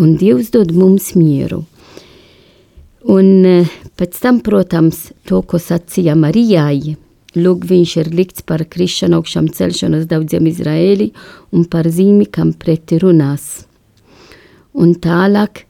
un 0.00 0.16
Dievs 0.20 0.52
dod 0.54 0.72
mums 0.76 1.12
mieru. 1.18 1.64
Un 3.10 3.46
eh, 3.48 3.70
pēc 3.96 4.18
tam, 4.22 4.42
protams, 4.44 5.08
to, 5.28 5.40
ko 5.42 5.58
sacīja 5.60 6.14
Marijai, 6.20 6.96
lūk, 7.36 7.64
viņš 7.70 7.96
ir 8.02 8.12
likts 8.14 8.44
par 8.46 8.66
krišanu 8.68 9.20
augšām 9.20 9.48
celšanos 9.56 10.06
daudziem 10.10 10.46
Izraēli 10.50 11.10
un 11.56 11.66
par 11.70 11.88
zīmi, 11.88 12.28
kam 12.30 12.52
preti 12.52 13.00
runās. 13.00 13.64
Un 14.76 14.94
tālāk 15.02 15.64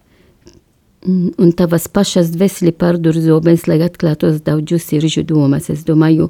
Mm, 1.06 1.30
un 1.40 1.52
tavas 1.56 1.86
pašas 1.88 2.28
dvēseli 2.34 2.74
pārdur 2.76 3.16
zobens, 3.16 3.62
lai 3.64 3.78
atklātos 3.80 4.42
daudzu 4.44 4.76
sirdžu 4.76 5.22
domas. 5.24 5.70
Es 5.72 5.80
domāju, 5.88 6.26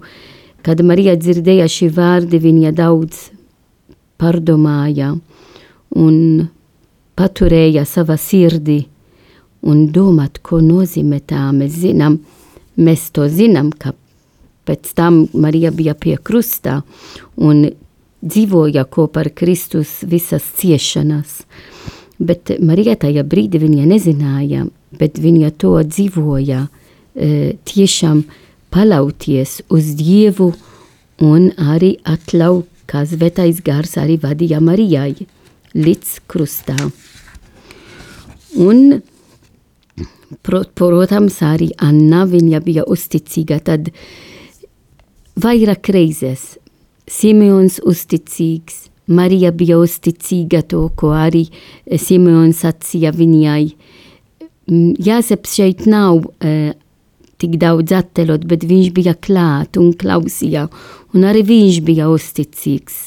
kad 0.63 0.79
Marija 0.87 1.17
dzirdēja 1.19 1.67
šī 1.67 1.89
vārdi, 1.97 2.39
viņa 2.39 2.71
daudz 2.79 3.25
pārdomāja 4.21 5.17
un 5.97 6.49
paturēja 7.19 7.85
savā 7.89 8.17
sirdī 8.21 8.85
un 9.67 9.89
domāt, 9.93 10.41
ko 10.43 10.61
nozīmē 10.65 11.21
tā. 11.29 11.51
Mēs 11.53 11.81
zinām, 11.83 12.21
mēs 12.81 13.11
to 13.15 13.27
zinām, 13.29 13.73
ka 13.73 13.93
pēc 14.69 14.95
tam 14.97 15.25
Marija 15.35 15.73
bija 15.75 15.97
pie 15.99 16.17
krustā 16.17 16.81
un 17.37 17.67
dzīvoja 18.21 18.85
kopā 18.93 19.25
ar 19.25 19.33
Kristus 19.37 20.01
visas 20.07 20.47
ciešanas. 20.61 21.43
Bet 22.21 22.53
Marija 22.61 22.99
tajā 23.01 23.25
brīdī 23.25 23.63
viņa 23.63 23.87
nezināja, 23.89 24.67
bet 24.97 25.19
viņa 25.21 25.51
to 25.57 25.79
dzīvoja, 25.89 26.67
e, 27.17 27.57
tiešām 27.65 28.27
palauties 28.71 29.63
uz 29.73 29.95
Dievu 29.97 30.53
un 31.25 31.49
arī 31.57 31.97
atļauj, 32.05 32.65
kā 32.91 33.05
svētais 33.09 33.63
gars 33.65 33.97
arī 34.03 34.19
vadīja 34.21 34.61
Marijai 34.61 35.27
līdz 35.75 36.17
krustā. 36.31 36.77
Un, 38.61 39.01
protams, 40.43 41.39
arī 41.47 41.71
Anna 41.79 42.25
viņa 42.29 42.63
bija 42.65 42.87
uzticīga, 42.91 43.61
tad 43.63 43.93
vairāk 45.41 45.93
reizes 45.95 46.57
Simeons 47.11 47.81
uzticīgs, 47.87 48.87
Marija 49.11 49.51
bija 49.51 49.81
uzticīga 49.83 50.63
to, 50.71 50.85
ko 50.95 51.11
arī 51.19 51.49
Simons 51.99 52.63
sacīja 52.63 53.11
viņai. 53.17 53.65
Mm, 54.71 54.93
Jāzeps 55.03 55.57
šeit 55.59 55.87
nav 55.91 56.21
uh, 56.23 56.71
tik 57.43 57.57
daudz 57.59 57.95
attelot, 57.97 58.45
bet 58.47 58.67
viņš 58.71 58.93
bija 58.95 59.17
klāt 59.19 59.81
un 59.81 59.91
klausīja, 59.99 60.69
un 61.15 61.27
arī 61.27 61.43
viņš 61.49 61.81
bija 61.87 62.07
uzticīgs. 62.13 63.01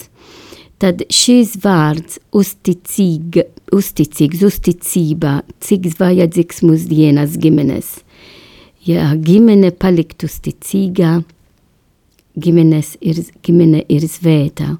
Tad 0.84 1.00
šis 1.08 1.54
vārds 1.63 2.17
uzticīga, 2.36 3.46
uzticīgs, 3.72 4.41
uzticība, 4.43 5.38
cik 5.63 5.86
vajadzīgs 5.96 6.58
mūsdienas 6.67 7.38
ģimenes. 7.39 7.91
Ja 8.84 9.13
ģimene 9.15 9.69
palikt 9.80 10.26
uzticīga, 10.28 11.22
ģimenes 12.36 12.98
ir, 13.00 13.22
ģimene 13.48 13.86
ir 13.88 14.08
svēta. 14.12 14.74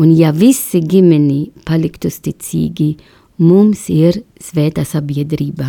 Un 0.00 0.14
ja 0.16 0.30
visi 0.32 0.80
ģimeni 0.80 1.50
paliktu 1.68 2.08
ticīgi, 2.08 2.94
mums 3.44 3.84
ir 3.92 4.22
svēta 4.40 4.86
sabiedrībā. 4.88 5.68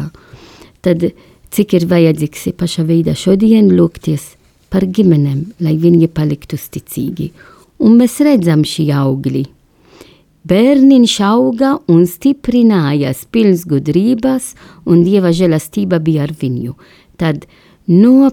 Tad 0.88 1.04
cik 1.52 1.76
ir 1.76 1.90
vajadzīgs 1.92 2.48
paša 2.56 2.88
veidā 2.88 3.12
šodien 3.12 3.68
lūgties 3.76 4.32
par 4.72 4.88
ģimenēm, 4.88 5.44
lai 5.60 5.76
viņi 5.84 6.08
paliktu 6.16 6.56
ticīgi. 6.58 7.30
Un 7.84 8.00
mēs 8.00 8.18
redzam 8.24 8.64
šī 8.64 8.88
augļi. 8.96 9.44
Bērniņš 10.46 11.14
auga 11.26 11.72
un 11.90 12.04
stiprinājās 12.06 13.24
pilns 13.34 13.64
gudrības, 13.66 14.52
un 14.86 15.02
dieva 15.06 15.32
žēlastība 15.34 15.98
bija 16.06 16.28
ar 16.28 16.36
viņu. 16.38 16.76
Tad 17.18 17.48
no 17.90 18.30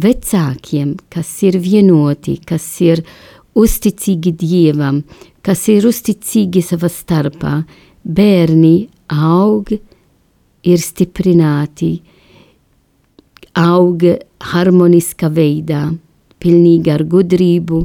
vecākiem, 0.00 0.94
kas 1.12 1.32
ir 1.44 1.58
vienoti, 1.60 2.38
kas 2.48 2.64
ir 2.80 3.02
uzticīgi 3.58 4.32
Dievam, 4.40 5.02
kas 5.44 5.66
ir 5.68 5.88
uzticīgi 5.90 6.62
savā 6.64 6.88
starpā, 6.92 7.58
bērni 8.04 8.88
aug, 9.12 9.68
ir 10.64 10.80
stiprināti, 10.80 11.98
aug 13.58 14.04
harmoniskā 14.52 15.28
veidā, 15.34 15.88
pilnīgi 16.38 16.92
ar 16.94 17.04
gudrību 17.04 17.84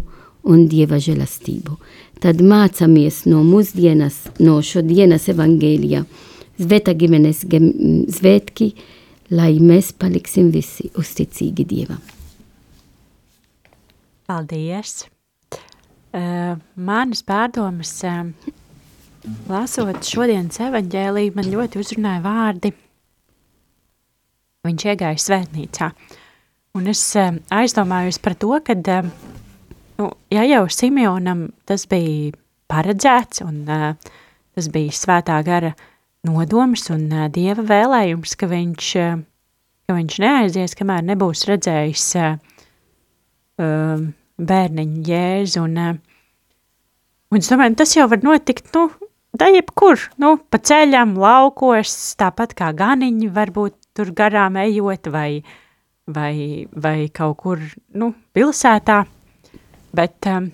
un 0.50 0.66
Dieva 0.72 1.00
žēlastību. 1.02 1.78
Tad 2.24 2.42
mācāmies 2.44 3.24
no 3.30 3.42
mūsdienas, 3.48 4.20
no 4.44 4.60
šodienas 4.64 5.30
evangēlijā, 5.34 6.04
Zveta 6.54 6.94
ģimenes 6.94 7.40
svētki, 8.14 8.68
lai 9.34 9.56
mēs 9.58 9.90
paliksim 9.98 10.52
visi 10.54 10.92
uzticīgi 10.94 11.66
Dievam. 11.66 12.04
Paldies! 14.30 15.08
Uh, 16.14 16.60
manas 16.78 17.24
pārdomas, 17.26 17.96
uh, 18.06 18.30
lasot 19.50 20.06
šodienas 20.06 20.62
evaņģēliju, 20.62 21.34
man 21.34 21.50
ļoti 21.50 21.82
uzrunāja 21.82 22.22
vārdi. 22.22 22.70
Viņš 24.70 24.86
iegāja 24.94 25.24
svētnīcā. 25.26 25.90
Un 26.78 26.94
es 26.94 27.02
uh, 27.18 27.34
aizdomājos 27.50 28.22
par 28.22 28.38
to, 28.38 28.54
ka, 28.62 28.78
uh, 28.78 29.10
nu, 30.00 30.10
ja 30.34 30.46
jau 30.48 30.66
Simeonam 30.72 31.48
tas 31.70 31.86
bija 31.90 32.34
paredzēts 32.72 33.44
un 33.46 33.64
uh, 33.68 33.92
tas 34.56 34.70
bija 34.74 34.96
svētā 34.96 35.38
gara 35.46 35.74
nodoms 36.28 36.88
un 36.94 37.06
uh, 37.12 37.28
Dieva 37.34 37.66
vēlējums, 37.68 38.36
ka 38.40 38.50
viņš, 38.52 38.90
uh, 39.02 39.22
ka 39.88 39.98
viņš 39.98 40.20
neaizies, 40.24 40.76
kamēr 40.80 41.06
nebūs 41.12 41.46
redzējis 41.50 42.08
uh, 42.22 42.36
uh, 43.62 44.04
bērniņu 44.40 45.08
jēzu. 45.10 45.64
Un, 45.68 45.80
uh, 45.80 45.98
un 47.34 47.42
es 47.44 47.52
domāju, 47.52 47.78
tas 47.84 47.96
jau 47.98 48.08
var 48.12 48.24
notikt, 48.26 48.72
nu, 48.76 48.88
da 49.38 49.50
jebkur, 49.54 50.10
nu, 50.22 50.36
pa 50.50 50.62
ceļam, 50.62 51.18
laukos, 51.20 51.96
tāpat 52.20 52.56
kā 52.58 52.72
ganiņi 52.78 53.32
varbūt 53.34 53.78
tur 53.98 54.14
garām 54.18 54.58
ejot 54.62 55.10
vai, 55.14 55.44
vai, 56.10 56.66
vai 56.74 56.98
kaut 57.14 57.38
kur, 57.42 57.62
nu, 57.98 58.14
pilsētā. 58.34 59.04
Bet, 59.94 60.18
um, 60.30 60.50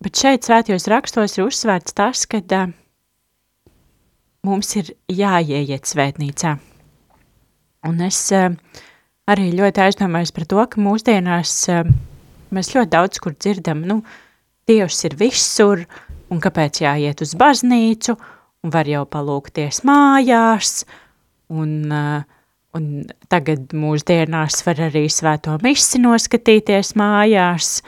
bet 0.00 0.16
šeit 0.16 0.46
svētajos 0.48 0.88
rakstos 0.88 1.36
ir 1.36 1.46
uzsvērts 1.46 1.96
tas, 1.96 2.24
ka 2.30 2.40
uh, 2.40 2.70
mums 4.46 4.72
ir 4.80 4.94
jāieiet 5.12 5.88
svētnīcā. 5.88 6.56
Un 7.88 8.00
es 8.06 8.22
uh, 8.36 8.48
arī 9.28 9.50
ļoti 9.56 9.84
aizdomājos 9.84 10.32
par 10.36 10.48
to, 10.48 10.64
ka 10.72 10.80
mūsdienās 10.80 11.54
uh, 11.72 11.84
mēs 12.54 12.72
ļoti 12.74 12.92
daudz 12.96 13.22
kur 13.22 13.36
dzirdam, 13.36 13.84
nu, 13.88 14.02
Dievs 14.70 15.00
ir 15.08 15.16
visur, 15.18 15.80
un 16.30 16.38
kāpēc 16.38 16.84
jāiet 16.84 17.22
uz 17.24 17.32
baznīcu, 17.34 18.14
un 18.62 18.70
var 18.70 18.86
jau 18.86 19.02
palūkties 19.08 19.80
mājās, 19.88 20.84
un, 21.50 21.72
uh, 21.90 22.20
un 22.78 22.84
tagad 23.32 23.74
mūsdienās 23.74 24.60
var 24.66 24.84
arī 24.90 25.08
svēto 25.10 25.56
misi 25.64 25.98
noskatīties 26.02 26.94
mājās, 27.00 27.80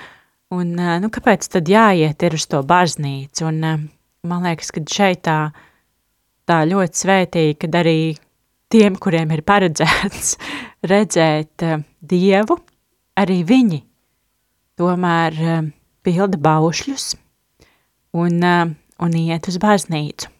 un, 0.53 0.73
nu, 0.77 1.11
kāpēc 1.12 1.49
tad 1.53 1.71
jāiet 1.71 2.23
ir 2.27 2.37
uz 2.37 2.47
to 2.51 2.61
baznīcu, 2.67 3.47
un 3.49 3.88
man 4.29 4.45
liekas, 4.47 4.73
ka 4.75 4.83
šeit 4.88 5.25
tā, 5.29 5.38
tā 6.49 6.62
ļoti 6.69 7.03
svētīgi, 7.05 7.57
kad 7.65 7.79
arī 7.83 7.97
tiem, 8.73 8.97
kuriem 9.01 9.33
ir 9.35 9.45
paredzēts 9.47 10.37
redzēt 10.93 11.65
Dievu, 12.12 12.59
arī 13.19 13.41
viņi 13.49 13.83
tomēr 14.81 15.41
pilda 16.03 16.41
baušļus 16.43 17.09
un, 18.19 18.38
un 18.43 19.19
iet 19.19 19.49
uz 19.49 19.59
baznīcu. 19.62 20.31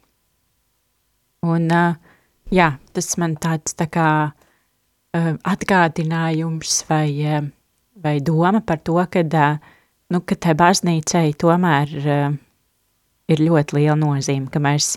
Un, 1.43 1.67
jā, 2.55 2.69
tas 2.95 3.09
man 3.19 3.37
tāds 3.43 3.75
tā 3.79 3.89
kā 3.91 4.09
atgādinājums 5.13 6.83
vai, 6.89 7.09
vai 7.99 8.17
doma 8.25 8.63
par 8.65 8.79
to, 8.87 9.01
ka, 9.11 9.25
uh, 9.27 9.72
nu, 10.13 10.21
ka 10.25 10.37
tai 10.37 10.55
baznīcai 10.59 11.33
tomēr 11.41 11.95
uh, 12.03 12.35
ir 13.33 13.43
ļoti 13.43 13.79
liela 13.79 13.97
nozīme, 13.99 14.51
ka 14.53 14.61
mēs, 14.63 14.97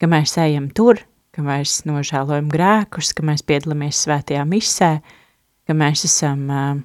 ka 0.00 0.08
mēs 0.10 0.36
ejam 0.42 0.68
tur, 0.74 1.00
ka 1.36 1.44
mēs 1.44 1.82
nožēlojam 1.88 2.48
grēkus, 2.52 3.12
ka 3.16 3.24
mēs 3.26 3.44
piedalāmies 3.46 4.02
svētajā 4.06 4.44
misē, 4.48 4.92
ka 5.68 5.76
mēs 5.76 6.06
esam 6.08 6.46
uh, 6.50 6.78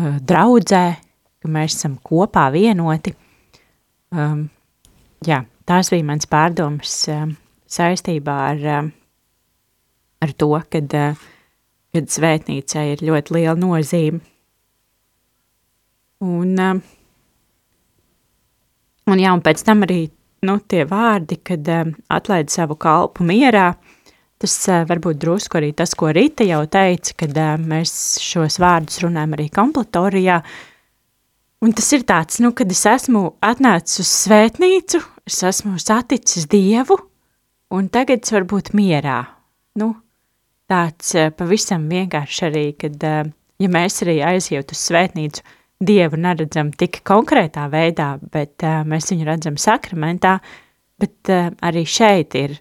uh, 0.00 0.16
draudzē, 0.18 0.84
ka 1.40 1.50
mēs 1.52 1.78
esam 1.78 1.96
kopā 2.04 2.48
vienoti. 2.54 3.14
Um, 4.10 4.48
jā, 5.26 5.44
tās 5.68 5.92
bija 5.92 6.08
mans 6.08 6.26
pārdomas 6.30 6.96
um, 7.14 7.36
saistībā 7.70 8.36
ar, 8.50 8.66
um, 8.80 8.90
ar 10.24 10.34
to, 10.34 10.50
kad, 10.72 10.98
uh, 10.98 11.28
kad 11.94 12.10
svētnīcai 12.10 12.90
ir 12.96 13.06
ļoti 13.06 13.38
liela 13.38 13.56
nozīme. 13.60 14.24
Un, 16.20 16.56
um, 16.60 16.80
un, 19.08 19.22
jā, 19.22 19.32
un 19.32 19.44
pēc 19.44 19.62
tam 19.64 19.86
arī 19.86 20.02
nu, 20.46 20.58
tie 20.68 20.84
vārdi, 20.88 21.40
kad 21.44 21.68
um, 21.72 21.94
atlaid 22.12 22.52
savu 22.52 22.76
kalpu 22.80 23.24
mierā, 23.28 23.70
tas 24.40 24.56
uh, 24.68 24.82
varbūt 24.88 25.20
drusku 25.20 25.60
arī 25.60 25.72
tas, 25.76 25.94
ko 25.96 26.12
Rita 26.12 26.44
jau 26.48 26.64
teica, 26.68 27.16
kad 27.24 27.40
mēs 27.64 27.94
šos 28.24 28.60
vārdus 28.60 29.00
runājam 29.04 29.38
arī 29.38 29.48
kompletorijā, 29.52 30.42
Un 31.60 31.74
tas 31.76 31.90
ir 31.92 32.06
tāds, 32.08 32.38
nu, 32.40 32.54
kad 32.56 32.70
es 32.72 32.80
esmu 32.88 33.34
atnācis 33.44 34.00
uz 34.00 34.10
svētnīcu, 34.22 34.96
es 35.28 35.42
esmu 35.44 35.74
saticis 35.76 36.46
Dievu, 36.48 36.96
un 37.76 37.90
tagad 37.92 38.24
es 38.24 38.32
varu 38.32 38.48
būt 38.54 38.70
mierā. 38.72 39.18
Nu, 39.76 39.90
tāds 40.72 41.12
pavisam 41.36 41.84
vienkārši 41.90 42.46
arī, 42.48 42.64
kad, 42.80 42.96
ja 43.60 43.68
mēs 43.76 44.00
arī 44.06 44.16
aiziet 44.24 44.72
uz 44.72 44.86
svētnīcu, 44.88 45.44
Dievu 45.80 46.18
neredzam 46.20 46.74
tik 46.76 46.98
konkrētā 47.08 47.64
veidā, 47.72 48.14
bet 48.32 48.60
uh, 48.68 48.82
mēs 48.84 49.08
viņu 49.12 49.24
redzam 49.24 49.56
sakramentā, 49.56 50.34
bet 51.00 51.30
uh, 51.32 51.48
arī 51.64 51.86
šeit 51.88 52.36
ir, 52.36 52.58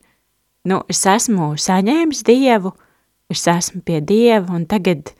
nu, 0.71 0.79
es 0.88 1.01
esmu 1.03 1.51
saņēmis 1.60 2.23
Dievu, 2.27 2.71
es 3.29 3.43
esmu 3.51 3.84
pie 3.84 3.99
Dieva, 3.99 4.55
un 4.55 4.63
tagad, 4.71 5.12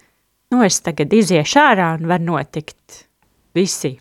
nu, 0.54 0.62
es 0.64 0.80
tagad 0.86 1.12
iziešu 1.14 1.60
ārā 1.60 1.90
un 1.98 2.08
var 2.08 2.24
notikt 2.24 3.04
visi 3.58 3.98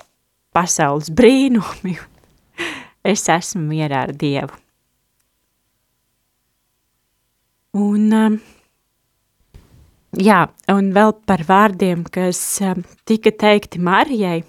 pasaules 0.55 1.11
brīnumi. 1.11 1.97
es 3.13 3.27
esmu 3.35 3.65
mierā 3.67 4.07
ar 4.07 4.15
Dievu. 4.15 4.55
Un, 7.79 8.13
um, 8.15 8.39
jā, 10.19 10.43
un 10.73 10.91
vēl 10.95 11.15
par 11.29 11.45
vārdiem, 11.49 12.05
kas 12.13 12.41
um, 12.65 12.83
tika 13.09 13.33
teikti 13.33 13.81
Marijai, 13.83 14.43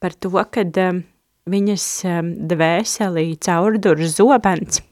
par 0.00 0.16
to, 0.16 0.32
kad 0.52 0.76
um, 0.80 1.02
viņas 1.50 1.86
um, 2.08 2.32
dvēselī 2.50 3.26
caurdur 3.42 4.02
zobens. 4.08 4.82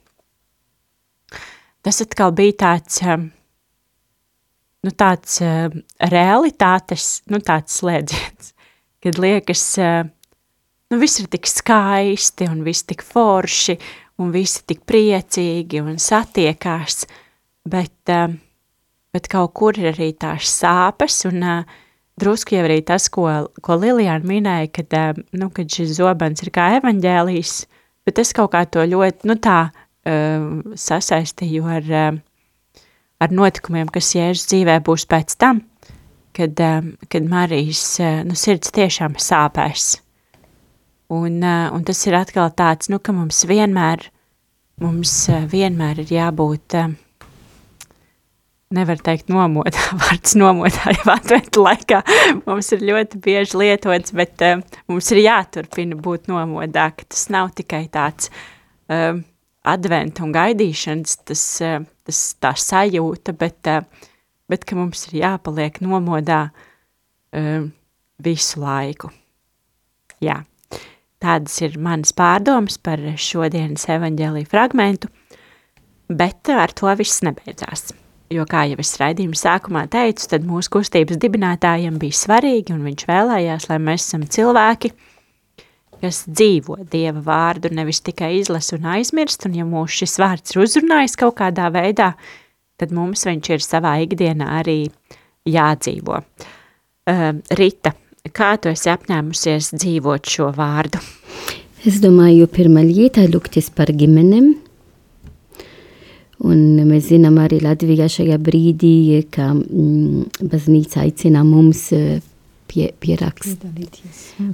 Tas 1.86 2.02
atkal 2.04 2.34
bija 2.36 2.56
tāds 2.64 3.00
um, 3.06 3.28
nu, 4.84 4.92
tāds 4.92 5.40
uh, 5.44 5.70
realitātes, 6.12 7.22
nu, 7.30 7.40
tāds 7.44 7.78
slēdziens 7.80 8.52
kad 9.02 9.18
liekas, 9.22 9.62
nu 10.90 10.98
viss 10.98 11.20
ir 11.22 11.28
tik 11.30 11.46
skaisti 11.46 12.48
un 12.50 12.64
viss 12.66 12.82
tik 12.88 13.04
forši 13.06 13.76
un 14.18 14.32
visi 14.34 14.64
tik 14.66 14.82
priecīgi 14.88 15.82
un 15.82 15.98
satiekās, 16.02 17.04
bet, 17.68 18.10
bet 19.14 19.28
kaut 19.32 19.54
kur 19.58 19.78
ir 19.78 19.92
arī 19.92 20.12
tās 20.16 20.50
sāpes 20.60 21.22
un 21.28 21.44
drusku 22.18 22.56
jau 22.56 22.64
arī 22.66 22.80
tas, 22.86 23.08
ko, 23.12 23.26
ko 23.62 23.78
Lilijāna 23.78 24.26
minēja, 24.26 24.70
kad, 24.80 24.96
nu, 25.32 25.50
kad 25.54 25.70
šis 25.70 25.96
zobens 25.98 26.42
ir 26.44 26.52
kā 26.54 26.70
evaņģēlijs, 26.80 27.54
bet 28.08 28.18
es 28.22 28.34
kaut 28.36 28.52
kā 28.54 28.64
to 28.66 28.84
ļoti, 28.84 29.28
nu 29.30 29.38
tā, 29.38 29.60
sasaistīju 30.08 31.66
ar, 31.68 31.90
ar 33.20 33.34
notikumiem, 33.34 33.90
kas 33.92 34.14
Jēzus 34.16 34.48
dzīvē 34.50 34.78
būs 34.86 35.04
pēc 35.10 35.36
tam, 35.40 35.62
kad, 36.38 36.60
eh, 36.60 36.82
kad 37.08 37.22
Marijas 37.24 38.00
eh, 38.00 38.22
nu, 38.24 38.36
sirds 38.38 38.70
tiešām 38.70 39.18
sāpēs. 39.18 39.98
Un, 41.10 41.42
eh, 41.42 41.70
un 41.74 41.84
tas 41.84 42.06
ir 42.06 42.14
atkal 42.14 42.52
tāds, 42.54 42.90
nu, 42.92 43.00
ka 43.02 43.12
mums 43.12 43.42
vienmēr, 43.48 44.06
mums 44.80 45.14
vienmēr 45.50 46.04
ir 46.04 46.14
jābūt, 46.14 46.78
nevar 48.74 49.00
teikt 49.04 49.30
nomodā, 49.32 49.86
vārds 50.02 50.36
nomodā 50.38 50.92
jau 50.98 51.08
adventa 51.14 51.64
laikā 51.64 52.02
mums 52.44 52.72
ir 52.76 52.84
ļoti 52.90 53.22
bieži 53.24 53.62
lietots, 53.62 54.14
bet 54.16 54.44
mums 54.90 55.10
ir 55.14 55.24
jāturpina 55.24 55.98
būt 55.98 56.28
nomodā, 56.32 56.90
ka 56.96 57.08
tas 57.08 57.28
nav 57.32 57.54
tikai 57.58 57.86
tāds 57.92 58.32
um, 58.92 59.24
adventa 59.68 60.24
un 60.24 60.36
gaidīšanas, 60.36 61.18
tas, 61.28 61.42
tas 62.08 62.22
tā 62.40 62.54
sajūta, 62.56 63.34
bet 63.36 63.72
uh, 63.72 64.06
bet 64.48 64.64
ka 64.64 64.76
mums 64.78 65.06
ir 65.08 65.20
jāpaliek 65.22 65.80
nomodā 65.84 66.48
um, 67.36 67.70
visu 68.24 68.62
laiku. 68.62 69.12
Jā, 70.24 70.40
tādas 71.22 71.60
ir 71.62 71.78
manas 71.82 72.14
pārdomas 72.16 72.80
par 72.82 73.02
šodienas 73.20 73.86
evaņģēlīju 73.92 74.50
fragmentu, 74.50 75.12
bet 76.08 76.50
ar 76.50 76.74
to 76.74 76.90
viss 76.98 77.22
nebeidzās. 77.26 77.92
Jo, 78.28 78.44
kā 78.44 78.66
jau 78.68 78.76
es 78.82 78.90
raidījuma 79.00 79.38
sākumā 79.38 79.86
teicu, 79.88 80.26
tad 80.28 80.44
mūsu 80.44 80.74
kustības 80.74 81.16
dibinātājiem 81.20 81.96
bija 82.00 82.16
svarīgi, 82.16 82.74
un 82.74 82.82
viņš 82.84 83.06
vēlējās, 83.08 83.68
lai 83.70 83.78
mēs 83.80 84.04
esam 84.04 84.26
cilvēki, 84.28 84.90
kas 86.02 86.20
dzīvo 86.28 86.76
Dieva 86.92 87.22
vārdu, 87.24 87.72
nevis 87.72 88.02
tikai 88.04 88.34
izlas 88.38 88.68
un 88.76 88.84
aizmirst, 88.92 89.48
un 89.48 89.56
ja 89.56 89.64
mūs 89.68 89.96
šis 90.02 90.18
vārds 90.20 90.52
ir 90.52 90.62
uzrunājis 90.66 91.16
kaut 91.20 91.38
kādā 91.40 91.70
veidā, 91.72 92.12
tad 92.78 92.92
mums 92.92 93.24
viņš 93.26 93.50
ir 93.56 93.64
savā 93.64 93.96
ikdienā 94.04 94.52
arī 94.60 94.82
jādzīvo. 95.48 96.20
Uh, 97.08 97.40
Rita, 97.56 97.94
kā 98.28 98.54
tu 98.60 98.68
esi 98.68 98.92
apņēmusies 98.92 99.72
dzīvot 99.78 100.28
šo 100.28 100.52
vārdu? 100.52 101.00
Es 101.88 102.02
domāju, 102.04 102.44
pirmā 102.52 102.84
lieta 102.84 103.24
lūgties 103.24 103.72
par 103.72 103.88
ģimenēm, 103.94 104.52
Un 106.46 106.60
mēs 106.86 107.08
zinām 107.10 107.40
arī 107.42 107.58
Latvijā 107.64 108.06
šajā 108.12 108.36
brīdī, 108.38 109.24
ka 109.34 109.50
mm, 109.56 110.44
baznīca 110.52 111.02
aicina 111.02 111.42
mums 111.42 111.88
pie, 112.70 112.92
pierakst. 113.00 113.64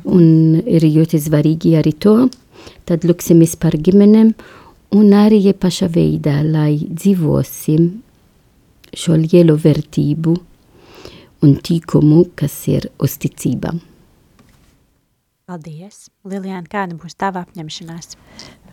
Un 0.09 0.62
ir 0.64 0.87
ļoti 0.89 1.20
svarīgi 1.20 1.74
arī 1.80 1.93
to, 2.01 2.16
tad 2.89 3.05
lūksimies 3.05 3.59
par 3.61 3.76
ģimenēm 3.76 4.32
un 4.97 5.12
arī 5.18 5.43
paša 5.53 5.91
veidā, 5.93 6.41
lai 6.47 6.78
dzīvosim 6.80 7.91
šo 8.95 9.18
lielu 9.18 9.57
vērtību 9.59 10.35
un 11.45 11.57
tīkumu, 11.66 12.22
kas 12.39 12.55
ir 12.72 12.89
uzticība. 13.03 13.74
Paldies! 15.45 16.07
Lilijāna, 16.24 16.64
kāda 16.70 16.97
būs 16.97 17.18
tava 17.20 17.43
apņemšanās? 17.45 18.14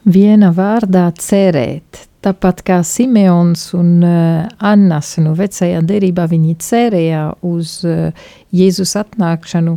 Viena 0.09 0.49
vārdā 0.49 1.11
cerēt. 1.13 2.07
Tāpat 2.21 2.61
kā 2.65 2.79
Simeons 2.85 3.71
un 3.77 4.01
uh, 4.05 4.47
Annas 4.61 5.15
no 5.21 5.33
vecajā 5.37 5.81
derībā, 5.85 6.27
viņi 6.29 6.55
cerēja 6.61 7.23
uz 7.45 7.79
uh, 7.85 8.09
Jēzus 8.53 8.93
atnākšanu. 8.97 9.75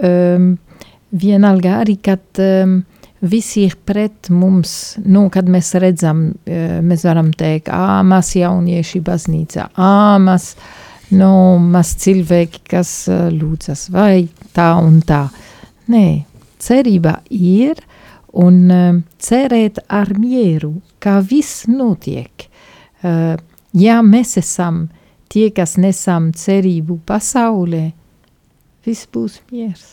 Um, 0.00 0.46
vienalga 1.16 1.78
arī, 1.82 1.98
kad 2.04 2.40
um, 2.40 2.78
visi 3.24 3.66
ir 3.68 3.76
pret 3.88 4.28
mums, 4.32 4.98
nu, 5.04 5.26
kad 5.32 5.48
mēs 5.52 5.72
redzam, 5.80 6.26
uh, 6.32 6.80
mēs 6.84 7.04
varam 7.08 7.32
teikt, 7.36 7.72
ā, 7.72 8.00
maz 8.04 8.34
jaunieši 8.36 9.00
baznīca, 9.04 9.70
ā, 9.72 9.94
maz, 10.20 10.52
nu, 11.12 11.32
maz 11.72 11.94
cilvēki, 12.04 12.66
kas 12.72 12.94
uh, 13.12 13.28
lūdzas, 13.32 13.88
vai 13.92 14.26
tā 14.56 14.74
un 14.80 15.00
tā. 15.08 15.26
Nē, 15.92 16.06
cerība 16.60 17.18
ir 17.32 17.80
un 18.32 18.58
uh, 18.70 19.00
cerēt 19.20 19.82
ar 19.92 20.12
mieru, 20.18 20.74
kā 21.02 21.18
viss 21.24 21.66
notiek. 21.68 22.48
Uh, 23.02 23.36
ja 23.76 24.00
mēs 24.04 24.36
esam 24.40 24.86
tie, 25.32 25.50
kas 25.54 25.76
nesam 25.80 26.30
cerību 26.36 27.00
pasaulē, 27.08 27.90
viss 28.86 29.08
būs 29.12 29.40
miers. 29.52 29.88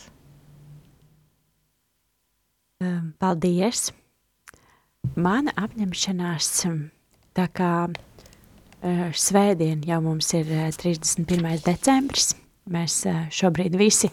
Paldies! 3.20 3.90
Mana 5.16 5.52
apņemšanās, 5.56 6.48
tā 7.36 7.46
kā 7.56 7.72
uh, 7.88 9.08
svētdien 9.12 9.84
jau 9.88 10.00
mums 10.04 10.32
ir 10.36 10.48
uh, 10.48 10.68
31. 10.76 11.60
decembris, 11.64 12.34
mēs 12.70 13.02
šobrīd 13.36 13.76
visi 13.80 14.12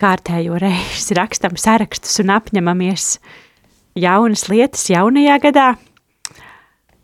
kārtējo 0.00 0.58
reizi 0.60 1.16
rakstam 1.18 1.58
sarakstus 1.60 2.20
un 2.22 2.32
apņemamies 2.34 3.12
jaunas 4.00 4.46
lietas 4.48 4.86
jaunajā 4.90 5.36
gadā, 5.44 5.68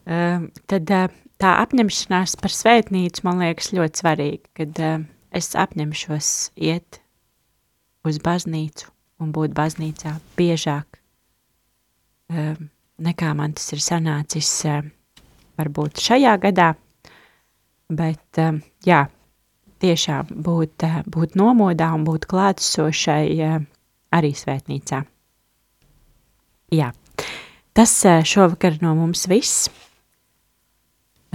tad 0.07 0.93
tā 1.37 1.53
apņemšanās 1.63 2.37
par 2.41 2.55
svētnīcu 2.55 3.27
man 3.27 3.43
liekas 3.45 3.73
ļoti 3.77 4.03
svarīga, 4.03 4.53
kad 4.57 4.83
es 5.37 5.51
apņemšos 5.59 6.31
iet 6.57 7.01
uz 8.07 8.21
baznīcu 8.23 8.89
un 9.21 9.33
būt 9.35 9.57
baznīcā 9.57 10.15
biežāk, 10.39 11.01
nekā 12.31 13.35
man 13.37 13.57
tas 13.57 13.73
ir 13.77 13.83
sanācis 13.85 14.53
varbūt 15.57 16.01
šajā 16.05 16.37
gadā, 16.47 16.73
bet 17.93 18.41
jā, 18.87 19.05
tiešām 19.83 20.31
būt, 20.43 20.85
eh, 20.85 21.01
būt 21.07 21.37
nomodā 21.39 21.93
un 21.95 22.05
būt 22.07 22.27
klātsošai 22.31 23.25
eh, 23.41 23.59
arī 24.13 24.33
svētnīcā. 24.37 25.03
Jā, 26.75 26.93
tas 27.77 27.93
eh, 28.05 28.23
šovakar 28.25 28.81
no 28.83 28.95
mums 28.99 29.27
viss. 29.31 29.69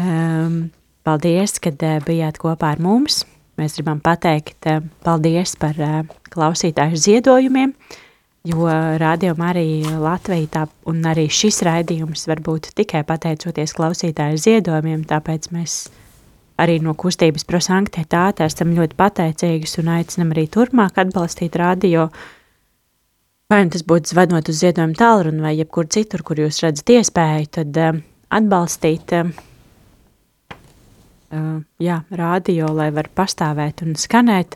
Um, 0.02 0.72
paldies, 1.06 1.60
kad 1.62 1.78
bijāt 2.08 2.40
kopā 2.42 2.74
ar 2.74 2.80
mums. 2.82 3.26
Mēs 3.60 3.76
gribam 3.78 4.00
pateikt 4.02 4.66
paldies 5.06 5.54
par 5.60 5.76
klausītāju 6.34 6.98
ziedojumiem, 6.98 7.74
jo 8.48 8.66
rādījuma 8.98 9.52
arī 9.52 9.84
Latvija 10.02 10.48
tā, 10.56 10.64
un 10.90 11.04
arī 11.06 11.28
šis 11.30 11.60
raidījums 11.68 12.26
var 12.32 12.42
būt 12.42 12.72
tikai 12.80 13.04
pateicoties 13.06 13.76
klausītāju 13.78 14.40
ziedojumiem, 14.42 15.04
tāpēc 15.06 15.52
mēs 15.54 15.84
arī 16.62 16.78
no 16.84 16.94
kustības 16.98 17.46
prosanktitāte 17.48 18.46
esam 18.46 18.76
ļoti 18.76 18.98
pateicīgas 19.00 19.80
un 19.82 19.92
aicinam 19.96 20.34
arī 20.36 20.48
turpmāk 20.52 21.00
atbalstīt 21.02 21.58
radio. 21.60 22.08
Vai 23.52 23.66
nu 23.66 23.74
tas 23.74 23.84
būtu 23.84 24.14
zvanot 24.14 24.48
uz 24.52 24.62
ziedojumu 24.62 24.96
tālruni 25.00 25.44
vai 25.44 25.58
jebkur 25.58 25.90
citur, 25.92 26.24
kur 26.24 26.40
jūs 26.40 26.62
redzat 26.64 26.94
iespēju, 26.94 27.50
tad 27.58 27.82
uh, 27.82 28.00
atbalstīt 28.32 29.12
uh, 29.18 29.34
jā, 31.82 32.00
radio, 32.24 32.72
lai 32.78 32.90
var 32.96 33.12
pastāvēt 33.12 33.84
un 33.84 34.00
skanēt. 34.00 34.56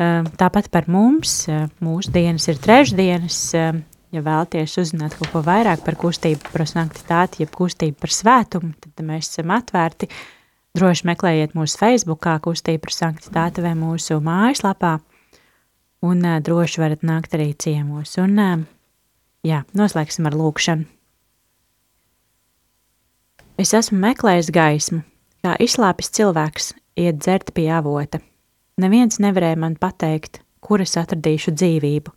Uh, 0.00 0.24
tāpat 0.40 0.70
par 0.72 0.88
mums, 0.88 1.42
uh, 1.52 1.68
mūsu 1.84 2.14
dienas 2.14 2.48
ir 2.48 2.56
trešdienas, 2.62 3.42
uh, 3.58 3.82
ja 4.16 4.24
vēlties 4.24 4.78
uzzināt 4.80 5.18
kaut 5.18 5.34
ko 5.34 5.44
vairāk 5.44 5.84
par 5.84 6.00
kustību 6.00 6.54
prosanktitāti, 6.54 7.44
jeb 7.44 7.52
kustību 7.52 8.00
par 8.00 8.16
svētumu, 8.16 8.72
tad 8.80 9.04
mēs 9.04 9.28
esam 9.28 9.52
atvērti 9.58 10.08
uh, 10.08 10.22
Droši 10.78 11.08
meklējiet 11.08 11.56
mūsu 11.58 11.78
Facebookā, 11.80 12.36
kustība 12.44 12.84
par 12.84 12.94
sanktitāti 12.94 13.62
vai 13.64 13.72
mūsu 13.74 14.20
mājaslapā, 14.22 14.98
un 16.06 16.22
uh, 16.22 16.38
droši 16.46 16.82
varat 16.82 17.02
nākt 17.06 17.34
arī 17.34 17.50
ciemos. 17.58 18.14
Un, 18.22 18.36
uh, 18.38 18.62
jā, 19.46 19.64
noslēgsim 19.74 20.28
ar 20.30 20.36
lūkšanu. 20.38 20.86
Es 23.60 23.74
esmu 23.76 23.98
meklējis 24.00 24.52
gaismu, 24.54 25.02
kā 25.44 25.56
izslāpis 25.60 26.08
cilvēks 26.16 26.70
iet 27.02 27.18
dzert 27.18 27.50
pie 27.56 27.66
avota. 27.74 28.22
Neviens 28.80 29.18
nevarēja 29.20 29.58
man 29.60 29.74
pateikt, 29.76 30.40
kur 30.64 30.80
es 30.80 30.94
atradīšu 30.96 31.52
dzīvību. 31.58 32.14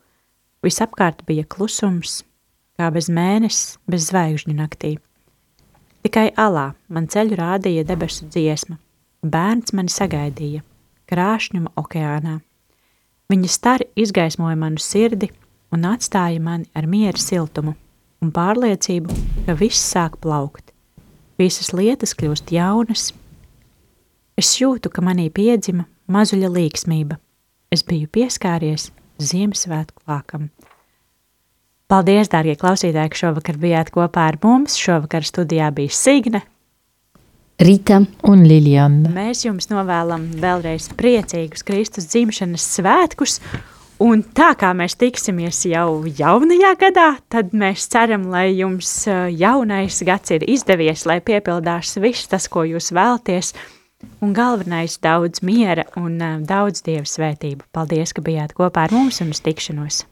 Visapkārt 0.64 1.26
bija 1.28 1.44
klusums, 1.44 2.22
kā 2.80 2.88
bez 2.96 3.10
mēnesis, 3.12 3.76
bez 3.90 4.08
zvaigžņu 4.12 4.56
naktī. 4.56 4.94
Tikai 6.04 6.34
alā 6.36 6.74
man 6.92 7.08
ceļu 7.08 7.38
rādīja 7.40 7.86
debesu 7.88 8.28
dziesma. 8.28 8.76
Bērns 9.24 9.72
mani 9.72 9.92
sagaidīja, 9.94 10.60
krāšņuma 11.08 11.72
okeānā. 11.80 12.42
Viņa 13.32 13.50
stari 13.50 13.88
izgaismoja 13.96 14.58
manu 14.60 14.84
sirdi 14.84 15.30
un 15.72 15.88
atstāja 15.88 16.42
mani 16.44 16.68
ar 16.76 16.90
miera 16.92 17.20
siltumu 17.20 17.78
un 18.24 18.32
pārliecību, 18.36 19.16
ka 19.48 19.56
viss 19.60 19.84
sāk 19.94 20.20
plaukt. 20.24 20.74
Visas 21.40 21.72
lietas 21.76 22.14
kļūst 22.20 22.52
jaunas. 22.56 23.10
Es 24.40 24.52
jūtu, 24.60 24.92
ka 24.92 25.04
manī 25.04 25.30
piedzima 25.34 25.88
mazuļa 26.12 26.52
līksmība. 26.52 27.18
Es 27.74 27.84
biju 27.88 28.12
pieskāries 28.12 28.92
Ziemassvētku 29.24 30.04
lākam. 30.10 30.50
Paldies, 31.94 32.32
dārgie 32.32 32.56
klausītāji, 32.58 33.12
ka 33.14 33.20
šovakar 33.20 33.60
bijāt 33.62 33.92
kopā 33.94 34.24
ar 34.32 34.40
mums. 34.42 34.80
Šovakar 34.82 35.28
studijā 35.28 35.68
bija 35.78 35.94
Signe, 35.94 36.42
Rīta 37.62 38.00
un 38.26 38.42
Liljana. 38.50 39.12
Mēs 39.14 39.44
jums 39.46 39.70
novēlam 39.70 40.26
vēlreiz 40.42 40.88
priecīgus 40.98 41.62
Kristus 41.68 42.10
dzimšanas 42.10 42.66
svētkus. 42.80 43.38
Un 44.02 44.24
tā 44.36 44.50
kā 44.60 44.72
mēs 44.76 44.98
tiksimies 45.00 45.62
jau 45.70 46.02
jaunajā 46.10 46.72
gadā, 46.82 47.06
tad 47.32 47.54
mēs 47.54 47.86
ceram, 47.94 48.26
lai 48.34 48.50
jums 48.58 48.90
uh, 49.06 49.30
jaunais 49.30 50.02
gads 50.04 50.34
ir 50.34 50.44
izdevies, 50.50 51.06
lai 51.06 51.20
piepildās 51.22 51.94
viss 52.02 52.28
tas, 52.32 52.50
ko 52.50 52.66
jūs 52.68 52.90
vēlties. 52.92 53.54
Un 54.26 54.34
galvenais- 54.34 54.98
daudz 55.06 55.46
miera 55.46 55.86
un 55.96 56.18
uh, 56.18 56.42
daudz 56.42 56.82
dievu 56.82 57.06
svētību. 57.06 57.70
Paldies, 57.72 58.18
ka 58.18 58.26
bijāt 58.26 58.58
kopā 58.58 58.90
ar 58.90 58.98
mums 58.98 59.22
un 59.22 59.30
uz 59.30 59.46
tikšanos! 59.46 60.08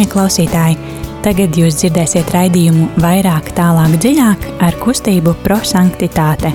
Cienījamie 0.00 0.16
klausītāji, 0.16 0.76
tagad 1.20 1.56
jūs 1.60 1.76
dzirdēsiet 1.76 2.30
raidījumu 2.32 2.86
vairāk, 3.04 3.50
tālāk, 3.52 3.98
dziļāk 4.00 4.46
ar 4.64 4.78
kustību 4.80 5.34
prosanktitāte. 5.44 6.54